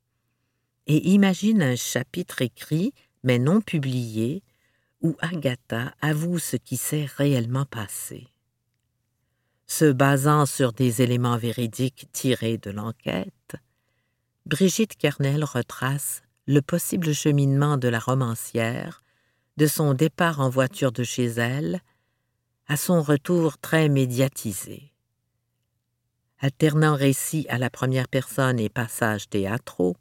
et 0.87 1.11
imagine 1.11 1.61
un 1.61 1.77
chapitre 1.77 2.41
écrit 2.41 2.93
mais 3.23 3.39
non 3.39 3.61
publié 3.61 4.43
où 5.01 5.15
Agatha 5.21 5.93
avoue 6.01 6.37
ce 6.37 6.57
qui 6.57 6.75
s'est 6.75 7.07
réellement 7.15 7.63
passé. 7.63 8.27
Se 9.67 9.89
basant 9.89 10.45
sur 10.45 10.73
des 10.73 11.01
éléments 11.01 11.37
véridiques 11.37 12.09
tirés 12.11 12.57
de 12.57 12.71
l'enquête, 12.71 13.55
Brigitte 14.45 14.97
Kernel 14.97 15.45
retrace 15.45 16.21
le 16.45 16.61
possible 16.61 17.13
cheminement 17.13 17.77
de 17.77 17.87
la 17.87 17.99
romancière 17.99 19.01
de 19.55 19.65
son 19.65 19.93
départ 19.93 20.41
en 20.41 20.49
voiture 20.49 20.91
de 20.91 21.05
chez 21.05 21.27
elle 21.27 21.79
à 22.67 22.75
son 22.75 23.01
retour 23.01 23.57
très 23.59 23.87
médiatisé. 23.87 24.91
Alternant 26.41 26.95
récits 26.95 27.45
à 27.49 27.57
la 27.57 27.69
première 27.69 28.07
personne 28.07 28.59
et 28.59 28.69
passages 28.69 29.27
théâtraux, 29.27 29.97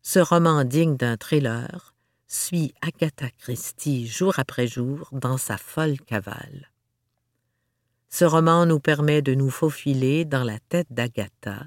ce 0.00 0.18
roman 0.18 0.64
digne 0.64 0.96
d'un 0.96 1.18
thriller 1.18 1.94
suit 2.26 2.72
Agatha 2.80 3.28
Christie 3.38 4.06
jour 4.06 4.38
après 4.38 4.66
jour 4.66 5.10
dans 5.12 5.36
sa 5.36 5.58
folle 5.58 6.00
cavale. 6.00 6.70
Ce 8.08 8.24
roman 8.24 8.64
nous 8.64 8.80
permet 8.80 9.20
de 9.20 9.34
nous 9.34 9.50
faufiler 9.50 10.24
dans 10.24 10.42
la 10.42 10.58
tête 10.58 10.86
d'Agatha 10.90 11.66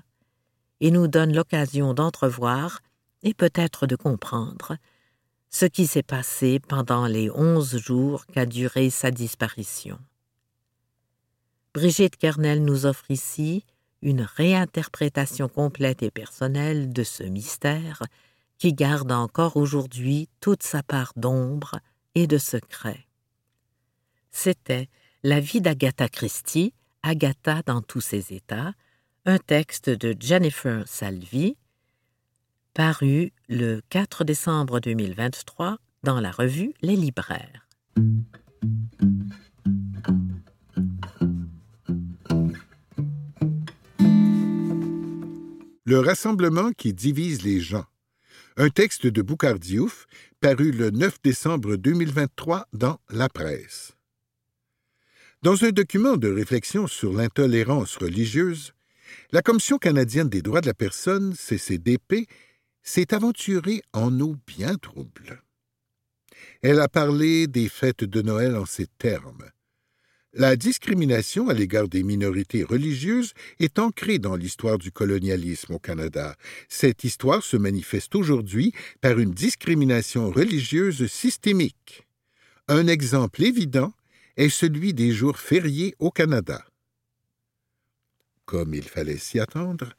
et 0.79 0.89
nous 0.89 1.07
donne 1.07 1.35
l'occasion 1.35 1.93
d'entrevoir 1.93 2.81
et 3.21 3.35
peut-être 3.35 3.85
de 3.85 3.95
comprendre 3.95 4.77
ce 5.51 5.65
qui 5.65 5.85
s'est 5.85 6.03
passé 6.03 6.59
pendant 6.59 7.05
les 7.05 7.29
onze 7.29 7.77
jours 7.77 8.25
qu'a 8.25 8.47
duré 8.47 8.89
sa 8.89 9.11
disparition. 9.11 9.99
Brigitte 11.73 12.17
Kernel 12.17 12.63
nous 12.63 12.85
offre 12.87 13.09
ici 13.11 13.63
une 14.05 14.21
réinterprétation 14.21 15.49
complète 15.49 16.03
et 16.03 16.11
personnelle 16.11 16.93
de 16.93 17.03
ce 17.03 17.23
mystère 17.23 18.03
qui 18.59 18.71
garde 18.71 19.11
encore 19.11 19.57
aujourd'hui 19.57 20.29
toute 20.39 20.63
sa 20.63 20.83
part 20.83 21.11
d'ombre 21.15 21.79
et 22.13 22.27
de 22.27 22.37
secret. 22.37 23.07
C'était 24.31 24.89
La 25.23 25.39
vie 25.39 25.59
d'Agatha 25.59 26.07
Christie, 26.07 26.73
Agatha 27.01 27.63
dans 27.65 27.81
tous 27.81 27.99
ses 27.99 28.31
états, 28.31 28.73
un 29.25 29.39
texte 29.39 29.89
de 29.89 30.15
Jennifer 30.19 30.87
Salvi, 30.87 31.57
paru 32.75 33.33
le 33.49 33.81
4 33.89 34.23
décembre 34.23 34.79
2023 34.79 35.77
dans 36.03 36.19
la 36.19 36.29
revue 36.29 36.73
Les 36.83 36.95
Libraires. 36.95 37.67
Le 45.87 45.99
rassemblement 45.99 46.71
qui 46.71 46.93
divise 46.93 47.43
les 47.43 47.61
gens. 47.61 47.85
Un 48.57 48.69
texte 48.69 49.05
de 49.05 49.21
Boukhar 49.21 49.59
Diouf 49.59 50.07
paru 50.39 50.71
le 50.71 50.89
9 50.89 51.21
décembre 51.23 51.75
2023 51.75 52.67
dans 52.73 52.99
La 53.11 53.29
Presse. 53.29 53.93
Dans 55.43 55.63
un 55.63 55.69
document 55.69 56.17
de 56.17 56.27
réflexion 56.27 56.87
sur 56.87 57.13
l'intolérance 57.13 57.97
religieuse, 57.97 58.73
la 59.31 59.43
Commission 59.43 59.77
canadienne 59.77 60.27
des 60.27 60.41
droits 60.41 60.61
de 60.61 60.65
la 60.65 60.73
personne, 60.73 61.35
CCDP, 61.35 62.25
s'est 62.81 63.13
aventurée 63.13 63.83
en 63.93 64.19
eau 64.19 64.37
bien 64.47 64.77
trouble. 64.77 65.43
Elle 66.63 66.79
a 66.79 66.87
parlé 66.87 67.45
des 67.45 67.69
fêtes 67.69 68.05
de 68.05 68.23
Noël 68.23 68.55
en 68.55 68.65
ces 68.65 68.87
termes. 68.87 69.51
La 70.37 70.57
discrimination 70.57 71.47
à 71.47 71.53
l'égard 71.53 71.87
des 71.87 72.03
minorités 72.03 72.65
religieuses 72.65 73.31
est 73.59 73.79
ancrée 73.79 74.19
dans 74.19 74.35
l'histoire 74.35 74.77
du 74.77 74.91
colonialisme 74.91 75.75
au 75.75 75.79
Canada. 75.79 76.35
Cette 76.67 77.05
histoire 77.05 77.41
se 77.41 77.55
manifeste 77.55 78.13
aujourd'hui 78.15 78.73
par 78.99 79.17
une 79.17 79.31
discrimination 79.31 80.29
religieuse 80.29 81.07
systémique. 81.07 82.05
Un 82.67 82.87
exemple 82.87 83.45
évident 83.45 83.93
est 84.35 84.49
celui 84.49 84.93
des 84.93 85.13
jours 85.13 85.39
fériés 85.39 85.95
au 85.99 86.11
Canada. 86.11 86.65
Comme 88.43 88.73
il 88.73 88.83
fallait 88.83 89.17
s'y 89.17 89.39
attendre, 89.39 89.93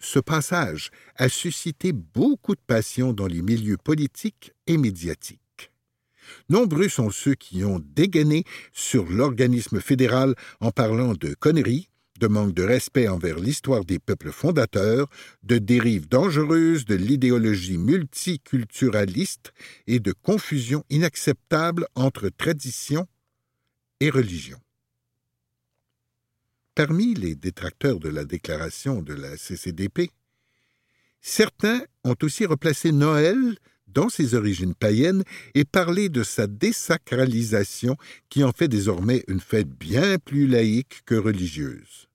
ce 0.00 0.18
passage 0.18 0.90
a 1.14 1.28
suscité 1.28 1.92
beaucoup 1.92 2.56
de 2.56 2.60
passion 2.66 3.12
dans 3.12 3.28
les 3.28 3.42
milieux 3.42 3.76
politiques 3.76 4.52
et 4.66 4.76
médiatiques. 4.76 5.47
Nombreux 6.48 6.88
sont 6.88 7.10
ceux 7.10 7.34
qui 7.34 7.64
ont 7.64 7.82
dégainé 7.94 8.44
sur 8.72 9.04
l'organisme 9.08 9.80
fédéral 9.80 10.34
en 10.60 10.70
parlant 10.70 11.14
de 11.14 11.34
conneries, 11.34 11.88
de 12.18 12.26
manque 12.26 12.54
de 12.54 12.64
respect 12.64 13.08
envers 13.08 13.38
l'histoire 13.38 13.84
des 13.84 13.98
peuples 13.98 14.32
fondateurs, 14.32 15.08
de 15.42 15.58
dérives 15.58 16.08
dangereuses 16.08 16.84
de 16.84 16.94
l'idéologie 16.94 17.78
multiculturaliste 17.78 19.52
et 19.86 20.00
de 20.00 20.12
confusion 20.12 20.84
inacceptable 20.90 21.86
entre 21.94 22.28
tradition 22.28 23.06
et 24.00 24.10
religion. 24.10 24.58
Parmi 26.74 27.14
les 27.14 27.34
détracteurs 27.34 27.98
de 27.98 28.08
la 28.08 28.24
déclaration 28.24 29.02
de 29.02 29.12
la 29.14 29.36
CCDP, 29.36 30.10
certains 31.20 31.82
ont 32.04 32.16
aussi 32.22 32.46
replacé 32.46 32.92
Noël 32.92 33.56
dans 33.94 34.08
ses 34.08 34.34
origines 34.34 34.74
païennes 34.74 35.24
et 35.54 35.64
parlé 35.64 36.08
de 36.08 36.22
sa 36.22 36.46
désacralisation 36.46 37.96
qui 38.28 38.44
en 38.44 38.52
fait 38.52 38.68
désormais 38.68 39.24
une 39.28 39.40
fête 39.40 39.68
bien 39.68 40.18
plus 40.18 40.46
laïque 40.46 41.02
que 41.06 41.14
religieuse. 41.14 42.08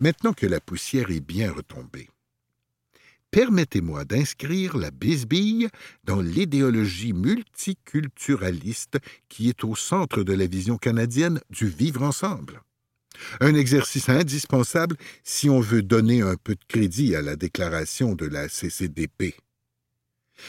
Maintenant 0.00 0.32
que 0.32 0.46
la 0.46 0.60
poussière 0.60 1.10
est 1.10 1.20
bien 1.20 1.52
retombée, 1.52 2.08
permettez-moi 3.30 4.04
d'inscrire 4.04 4.76
la 4.76 4.90
bisbille 4.90 5.68
dans 6.04 6.20
l'idéologie 6.20 7.12
multiculturaliste 7.12 8.98
qui 9.28 9.48
est 9.48 9.64
au 9.64 9.76
centre 9.76 10.22
de 10.22 10.32
la 10.32 10.46
vision 10.46 10.78
canadienne 10.78 11.40
du 11.50 11.68
vivre 11.68 12.02
ensemble. 12.02 12.62
Un 13.40 13.54
exercice 13.54 14.08
indispensable 14.08 14.96
si 15.24 15.50
on 15.50 15.60
veut 15.60 15.82
donner 15.82 16.22
un 16.22 16.36
peu 16.36 16.54
de 16.54 16.64
crédit 16.66 17.14
à 17.14 17.22
la 17.22 17.36
déclaration 17.36 18.14
de 18.14 18.26
la 18.26 18.48
CCDP. 18.48 19.34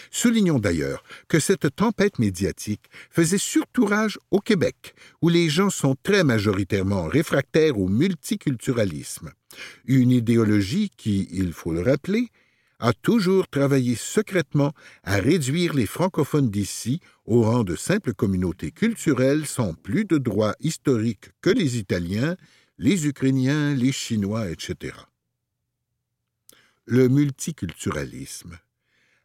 Soulignons 0.09 0.59
d'ailleurs 0.59 1.03
que 1.27 1.39
cette 1.39 1.75
tempête 1.75 2.19
médiatique 2.19 2.89
faisait 3.09 3.37
surtout 3.37 3.85
rage 3.85 4.19
au 4.31 4.39
Québec, 4.39 4.95
où 5.21 5.29
les 5.29 5.49
gens 5.49 5.69
sont 5.69 5.95
très 6.03 6.23
majoritairement 6.23 7.07
réfractaires 7.07 7.79
au 7.79 7.87
multiculturalisme, 7.87 9.31
une 9.85 10.11
idéologie 10.11 10.89
qui, 10.95 11.27
il 11.31 11.53
faut 11.53 11.73
le 11.73 11.81
rappeler, 11.81 12.29
a 12.81 12.93
toujours 12.93 13.47
travaillé 13.47 13.95
secrètement 13.95 14.73
à 15.03 15.17
réduire 15.17 15.75
les 15.75 15.85
francophones 15.85 16.49
d'ici 16.49 16.99
au 17.25 17.43
rang 17.43 17.63
de 17.63 17.75
simples 17.75 18.13
communautés 18.13 18.71
culturelles 18.71 19.45
sans 19.45 19.73
plus 19.75 20.03
de 20.03 20.17
droits 20.17 20.55
historiques 20.59 21.29
que 21.41 21.51
les 21.51 21.77
Italiens, 21.77 22.35
les 22.79 23.05
Ukrainiens, 23.07 23.75
les 23.75 23.91
Chinois, 23.91 24.49
etc. 24.49 24.95
Le 26.85 27.07
multiculturalisme, 27.07 28.57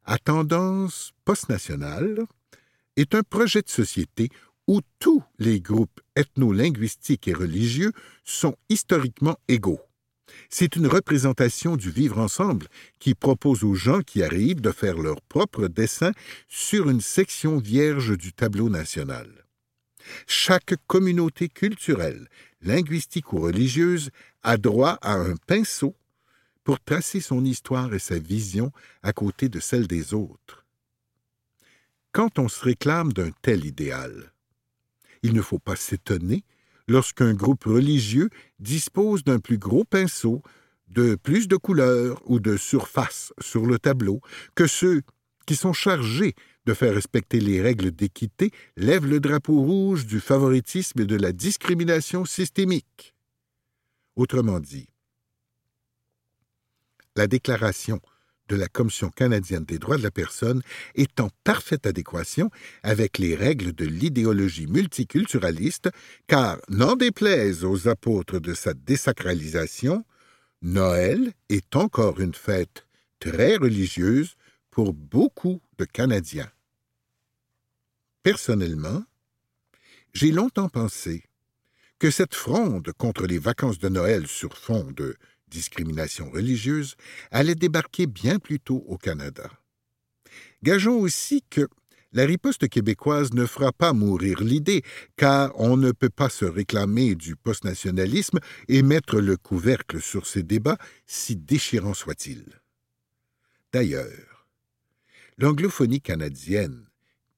à 0.06 0.18
tendance 0.18 1.12
post-nationale, 1.24 2.26
est 2.96 3.14
un 3.14 3.22
projet 3.22 3.60
de 3.60 3.68
société 3.68 4.30
où 4.66 4.80
tous 4.98 5.22
les 5.38 5.60
groupes 5.60 6.00
ethno-linguistiques 6.16 7.28
et 7.28 7.34
religieux 7.34 7.92
sont 8.24 8.56
historiquement 8.68 9.36
égaux. 9.48 9.80
C'est 10.48 10.76
une 10.76 10.86
représentation 10.86 11.76
du 11.76 11.90
vivre 11.90 12.18
ensemble 12.18 12.66
qui 12.98 13.14
propose 13.14 13.62
aux 13.64 13.74
gens 13.74 14.00
qui 14.00 14.22
arrivent 14.22 14.60
de 14.60 14.72
faire 14.72 14.98
leur 14.98 15.20
propre 15.22 15.68
dessin 15.68 16.12
sur 16.48 16.88
une 16.88 17.00
section 17.00 17.58
vierge 17.58 18.16
du 18.16 18.32
tableau 18.32 18.68
national. 18.68 19.28
Chaque 20.26 20.74
communauté 20.86 21.48
culturelle, 21.48 22.28
linguistique 22.60 23.32
ou 23.32 23.40
religieuse 23.40 24.10
a 24.42 24.56
droit 24.56 24.98
à 25.02 25.14
un 25.14 25.34
pinceau 25.46 25.96
pour 26.66 26.80
tracer 26.80 27.20
son 27.20 27.44
histoire 27.44 27.94
et 27.94 28.00
sa 28.00 28.18
vision 28.18 28.72
à 29.04 29.12
côté 29.12 29.48
de 29.48 29.60
celle 29.60 29.86
des 29.86 30.14
autres. 30.14 30.66
Quand 32.10 32.40
on 32.40 32.48
se 32.48 32.64
réclame 32.64 33.12
d'un 33.12 33.30
tel 33.40 33.64
idéal, 33.64 34.32
il 35.22 35.32
ne 35.32 35.42
faut 35.42 35.60
pas 35.60 35.76
s'étonner 35.76 36.42
lorsqu'un 36.88 37.34
groupe 37.34 37.64
religieux 37.64 38.30
dispose 38.58 39.22
d'un 39.22 39.38
plus 39.38 39.58
gros 39.58 39.84
pinceau, 39.84 40.42
de 40.88 41.14
plus 41.14 41.46
de 41.46 41.54
couleurs 41.54 42.20
ou 42.28 42.40
de 42.40 42.56
surface 42.56 43.32
sur 43.40 43.64
le 43.64 43.78
tableau 43.78 44.20
que 44.56 44.66
ceux 44.66 45.02
qui 45.46 45.54
sont 45.54 45.72
chargés 45.72 46.34
de 46.64 46.74
faire 46.74 46.94
respecter 46.94 47.38
les 47.38 47.62
règles 47.62 47.92
d'équité 47.92 48.50
lèvent 48.76 49.06
le 49.06 49.20
drapeau 49.20 49.62
rouge 49.62 50.04
du 50.04 50.18
favoritisme 50.18 51.00
et 51.00 51.06
de 51.06 51.14
la 51.14 51.30
discrimination 51.30 52.24
systémique. 52.24 53.14
Autrement 54.16 54.58
dit, 54.58 54.88
la 57.16 57.26
déclaration 57.26 58.00
de 58.48 58.56
la 58.56 58.68
Commission 58.68 59.10
canadienne 59.10 59.64
des 59.64 59.78
droits 59.78 59.96
de 59.96 60.02
la 60.02 60.10
personne 60.10 60.62
est 60.94 61.18
en 61.18 61.30
parfaite 61.42 61.86
adéquation 61.86 62.50
avec 62.82 63.18
les 63.18 63.34
règles 63.34 63.72
de 63.72 63.84
l'idéologie 63.84 64.66
multiculturaliste, 64.66 65.90
car, 66.28 66.58
n'en 66.68 66.94
déplaise 66.94 67.64
aux 67.64 67.88
apôtres 67.88 68.38
de 68.38 68.54
sa 68.54 68.72
désacralisation, 68.74 70.04
Noël 70.62 71.32
est 71.48 71.74
encore 71.74 72.20
une 72.20 72.34
fête 72.34 72.86
très 73.18 73.56
religieuse 73.56 74.36
pour 74.70 74.92
beaucoup 74.92 75.60
de 75.78 75.84
Canadiens. 75.84 76.50
Personnellement, 78.22 79.04
j'ai 80.12 80.30
longtemps 80.30 80.68
pensé 80.68 81.24
que 81.98 82.10
cette 82.10 82.34
fronde 82.34 82.92
contre 82.98 83.26
les 83.26 83.38
vacances 83.38 83.78
de 83.78 83.88
Noël 83.88 84.26
sur 84.26 84.56
fond 84.56 84.90
de 84.92 85.16
discrimination 85.56 86.30
religieuse, 86.30 86.96
allait 87.30 87.54
débarquer 87.54 88.06
bien 88.06 88.38
plus 88.38 88.60
tôt 88.60 88.84
au 88.86 88.98
Canada. 88.98 89.50
Gageons 90.62 91.00
aussi 91.00 91.42
que 91.48 91.66
la 92.12 92.24
riposte 92.26 92.68
québécoise 92.68 93.32
ne 93.32 93.46
fera 93.46 93.72
pas 93.72 93.92
mourir 93.92 94.42
l'idée, 94.42 94.82
car 95.16 95.58
on 95.58 95.76
ne 95.76 95.92
peut 95.92 96.10
pas 96.10 96.28
se 96.28 96.44
réclamer 96.44 97.14
du 97.14 97.36
postnationalisme 97.36 98.38
et 98.68 98.82
mettre 98.82 99.20
le 99.20 99.36
couvercle 99.36 100.00
sur 100.00 100.26
ces 100.26 100.42
débats, 100.42 100.78
si 101.06 101.36
déchirants 101.36 101.94
soient-ils. 101.94 102.60
D'ailleurs, 103.72 104.48
l'anglophonie 105.38 106.00
canadienne 106.00 106.86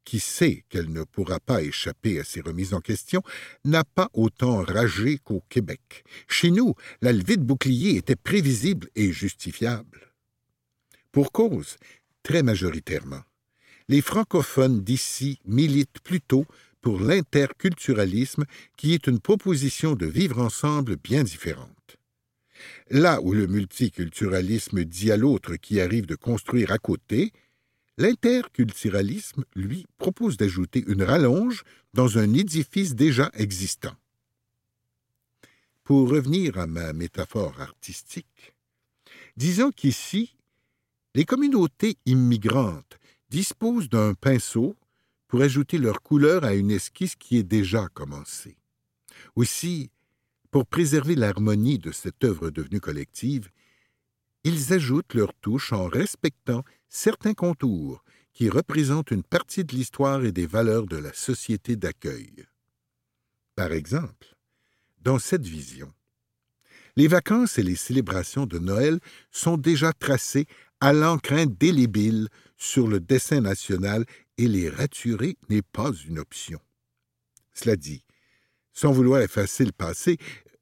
qui 0.09 0.21
sait 0.21 0.65
qu'elle 0.71 0.91
ne 0.91 1.05
pourra 1.05 1.39
pas 1.39 1.61
échapper 1.63 2.19
à 2.19 2.25
ces 2.25 2.41
remises 2.41 2.73
en 2.73 2.81
question, 2.81 3.21
n'a 3.67 3.85
pas 3.85 4.09
autant 4.15 4.63
ragé 4.63 5.19
qu'au 5.19 5.43
Québec. 5.51 6.03
Chez 6.29 6.51
nous, 6.51 6.75
la 7.03 7.13
levée 7.13 7.37
de 7.37 7.43
bouclier 7.43 7.97
était 7.97 8.17
prévisible 8.17 8.89
et 8.97 9.13
justifiable. 9.13 10.15
Pour 11.13 11.31
cause, 11.31 11.77
très 12.23 12.43
majoritairement, 12.43 13.21
les 13.91 14.01
francophones 14.01 14.83
d'ici 14.83 15.41
militent 15.45 16.01
plutôt 16.03 16.47
pour 16.81 17.01
l'interculturalisme, 17.01 18.47
qui 18.79 18.95
est 18.95 19.09
une 19.09 19.21
proposition 19.21 19.95
de 19.95 20.07
vivre 20.07 20.39
ensemble 20.39 20.97
bien 20.97 21.23
différente. 21.23 21.99
Là 22.89 23.21
où 23.21 23.35
le 23.35 23.47
multiculturalisme 23.47 24.87
dit 24.87 25.13
à 25.13 25.19
l'autre 25.19 25.57
qui 25.57 25.83
arrive 25.83 26.07
de 26.07 26.15
construire 26.15 26.73
à 26.73 26.79
côté, 26.79 27.31
L'interculturalisme, 27.99 29.45
lui, 29.57 29.85
propose 29.99 30.37
d'ajouter 30.37 30.85
une 30.87 31.03
rallonge 31.03 31.65
dans 31.95 32.17
un 32.17 32.33
édifice 32.33 32.95
déjà 32.95 33.29
existant. 33.35 33.97
Pour 35.83 36.09
revenir 36.09 36.59
à 36.59 36.69
ma 36.69 36.93
métaphore 36.93 37.61
artistique, 37.61 38.55
disons 39.37 39.73
qu'ici, 39.73 40.37
les 41.17 41.25
communautés 41.25 41.97
immigrantes 42.07 43.01
disposent 43.31 43.89
d'un 43.89 44.15
pinceau 44.15 44.77
pour 45.27 45.43
ajouter 45.43 45.79
leur 45.79 46.01
couleur 46.01 46.45
à 46.45 46.55
une 46.55 46.71
esquisse 46.71 47.17
qui 47.17 47.37
est 47.37 47.43
déjà 47.43 47.89
commencée. 47.89 48.59
Aussi, 49.35 49.91
pour 50.53 50.67
préserver 50.67 51.17
l'harmonie 51.17 51.81
de 51.81 51.91
cette 51.91 52.23
œuvre 52.23 52.51
devenue 52.51 52.81
collective, 52.81 53.51
ils 54.45 54.73
ajoutent 54.73 55.15
leur 55.15 55.35
touche 55.35 55.73
en 55.73 55.87
respectant 55.87 56.65
certains 56.89 57.35
contours 57.35 58.05
qui 58.33 58.49
représentent 58.49 59.11
une 59.11 59.25
partie 59.25 59.65
de 59.65 59.75
l'histoire 59.75 60.25
et 60.25 60.33
des 60.33 60.47
valeurs 60.47 60.87
de 60.87 60.97
la 60.97 61.13
société 61.13 61.77
d'accueil. 61.77 62.47
Par 63.57 63.73
exemple, 63.73 64.37
dans 65.01 65.19
cette 65.19 65.47
vision, 65.47 65.93
les 66.97 67.09
vacances 67.09 67.59
et 67.59 67.63
les 67.63 67.77
célébrations 67.77 68.47
de 68.47 68.59
Noël 68.59 69.01
sont 69.31 69.57
déjà 69.57 69.93
tracées 69.93 70.47
à 70.81 70.93
l'encre 70.93 71.33
indélébile 71.33 72.29
sur 72.57 72.89
le 72.89 73.01
dessin 73.01 73.41
national 73.41 74.05
et 74.37 74.49
les 74.49 74.69
raturer 74.69 75.37
n'est 75.49 75.63
pas 75.63 75.93
une 76.07 76.19
option. 76.19 76.61
Cela 77.55 77.77
dit, 77.77 78.05
sans 78.73 78.93
vouloir 78.93 79.21
effacer 79.21 79.65
le 79.65 79.73
passé, 79.73 80.19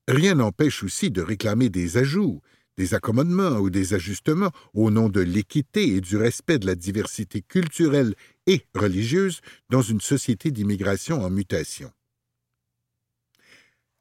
rien 0.08 0.36
n'empêche 0.36 0.82
aussi 0.82 1.10
de 1.10 1.20
réclamer 1.20 1.68
des 1.68 1.98
ajouts, 1.98 2.40
des 2.76 2.94
accommodements 2.94 3.58
ou 3.58 3.70
des 3.70 3.94
ajustements 3.94 4.52
au 4.74 4.90
nom 4.90 5.08
de 5.08 5.20
l'équité 5.20 5.96
et 5.96 6.00
du 6.00 6.16
respect 6.16 6.58
de 6.58 6.66
la 6.66 6.74
diversité 6.74 7.42
culturelle 7.42 8.14
et 8.46 8.62
religieuse 8.74 9.40
dans 9.70 9.82
une 9.82 10.00
société 10.00 10.50
d'immigration 10.50 11.22
en 11.22 11.30
mutation. 11.30 11.90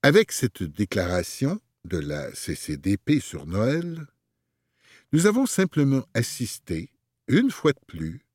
Avec 0.04 0.32
cette 0.32 0.64
déclaration 0.64 1.60
de 1.86 1.98
la 1.98 2.32
CCDP 2.32 3.20
sur 3.20 3.46
Noël, 3.46 4.06
nous 5.14 5.26
avons 5.26 5.46
simplement 5.46 6.06
assisté, 6.14 6.90
une 7.28 7.52
fois 7.52 7.72
de 7.72 7.80
plus, 7.88 8.26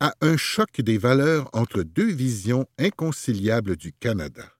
à 0.00 0.14
un 0.20 0.36
choc 0.36 0.80
des 0.80 0.98
valeurs 0.98 1.48
entre 1.52 1.82
deux 1.82 2.10
visions 2.12 2.66
inconciliables 2.78 3.76
du 3.76 3.92
Canada. 3.92 4.52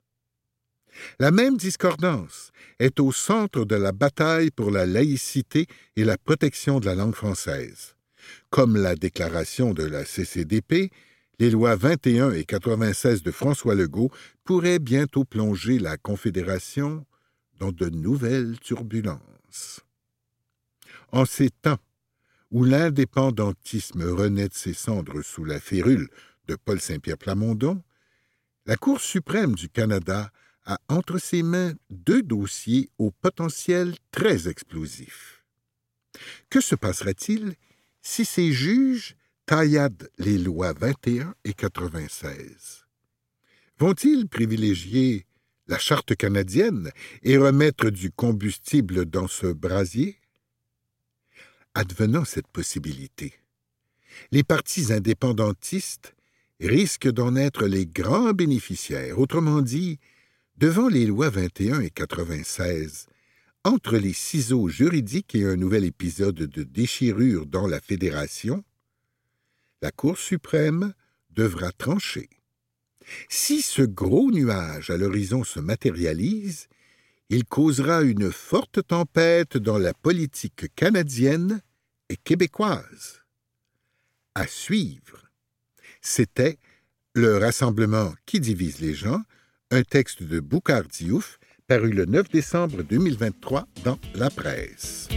La 1.18 1.30
même 1.30 1.56
discordance 1.56 2.52
est 2.78 3.00
au 3.00 3.12
centre 3.12 3.64
de 3.64 3.76
la 3.76 3.92
bataille 3.92 4.50
pour 4.50 4.70
la 4.70 4.86
laïcité 4.86 5.66
et 5.96 6.04
la 6.04 6.18
protection 6.18 6.80
de 6.80 6.86
la 6.86 6.94
langue 6.94 7.14
française. 7.14 7.96
Comme 8.50 8.76
la 8.76 8.94
déclaration 8.94 9.74
de 9.74 9.84
la 9.84 10.04
CCDP, 10.04 10.90
les 11.38 11.50
lois 11.50 11.76
21 11.76 12.32
et 12.32 12.44
96 12.44 13.22
de 13.22 13.30
François 13.30 13.74
Legault 13.74 14.10
pourraient 14.44 14.78
bientôt 14.78 15.24
plonger 15.24 15.78
la 15.78 15.96
Confédération 15.96 17.04
dans 17.58 17.72
de 17.72 17.88
nouvelles 17.88 18.58
turbulences. 18.60 19.80
En 21.10 21.24
ces 21.24 21.50
temps 21.50 21.78
où 22.50 22.64
l'indépendantisme 22.64 24.02
renaît 24.02 24.48
de 24.48 24.54
ses 24.54 24.74
cendres 24.74 25.22
sous 25.22 25.44
la 25.44 25.58
férule 25.58 26.08
de 26.48 26.54
Paul 26.54 26.80
Saint-Pierre 26.80 27.18
Plamondon, 27.18 27.82
la 28.66 28.76
Cour 28.76 29.00
suprême 29.00 29.54
du 29.54 29.68
Canada 29.68 30.30
a 30.64 30.78
entre 30.88 31.18
ses 31.18 31.42
mains 31.42 31.74
deux 31.90 32.22
dossiers 32.22 32.88
au 32.98 33.10
potentiel 33.10 33.94
très 34.10 34.48
explosif. 34.48 35.44
Que 36.50 36.60
se 36.60 36.74
passera-t-il 36.74 37.54
si 38.00 38.24
ces 38.24 38.52
juges 38.52 39.16
tailladent 39.46 40.10
les 40.18 40.38
lois 40.38 40.72
21 40.72 41.34
et 41.44 41.54
96? 41.54 42.86
Vont-ils 43.78 44.28
privilégier 44.28 45.26
la 45.66 45.78
charte 45.78 46.14
canadienne 46.14 46.90
et 47.22 47.36
remettre 47.38 47.90
du 47.90 48.10
combustible 48.10 49.06
dans 49.06 49.28
ce 49.28 49.46
brasier? 49.46 50.18
Advenant 51.74 52.24
cette 52.24 52.48
possibilité, 52.48 53.32
les 54.30 54.44
partis 54.44 54.92
indépendantistes 54.92 56.14
risquent 56.60 57.10
d'en 57.10 57.34
être 57.34 57.66
les 57.66 57.86
grands 57.86 58.32
bénéficiaires, 58.32 59.18
autrement 59.18 59.62
dit, 59.62 59.98
devant 60.56 60.88
les 60.88 61.06
lois 61.06 61.30
21 61.30 61.80
et 61.80 61.90
96, 61.90 63.06
entre 63.64 63.96
les 63.96 64.12
ciseaux 64.12 64.68
juridiques 64.68 65.34
et 65.34 65.44
un 65.44 65.56
nouvel 65.56 65.84
épisode 65.84 66.34
de 66.34 66.62
déchirure 66.62 67.46
dans 67.46 67.66
la 67.66 67.80
Fédération, 67.80 68.64
la 69.82 69.90
Cour 69.90 70.18
suprême 70.18 70.94
devra 71.30 71.72
trancher. 71.72 72.28
Si 73.28 73.62
ce 73.62 73.82
gros 73.82 74.30
nuage 74.30 74.90
à 74.90 74.96
l'horizon 74.96 75.44
se 75.44 75.60
matérialise, 75.60 76.68
il 77.28 77.44
causera 77.44 78.02
une 78.02 78.30
forte 78.30 78.86
tempête 78.86 79.56
dans 79.56 79.78
la 79.78 79.94
politique 79.94 80.74
canadienne 80.74 81.62
et 82.08 82.16
québécoise. 82.16 83.22
À 84.34 84.46
suivre. 84.46 85.30
C'était 86.00 86.58
le 87.14 87.38
rassemblement 87.38 88.14
qui 88.26 88.40
divise 88.40 88.80
les 88.80 88.94
gens, 88.94 89.22
un 89.72 89.82
texte 89.82 90.22
de 90.22 90.38
Boucard 90.38 90.82
Diouf 90.82 91.38
paru 91.66 91.92
le 91.92 92.04
9 92.04 92.28
décembre 92.28 92.82
2023 92.82 93.66
dans 93.84 93.98
La 94.14 94.28
Presse. 94.28 95.08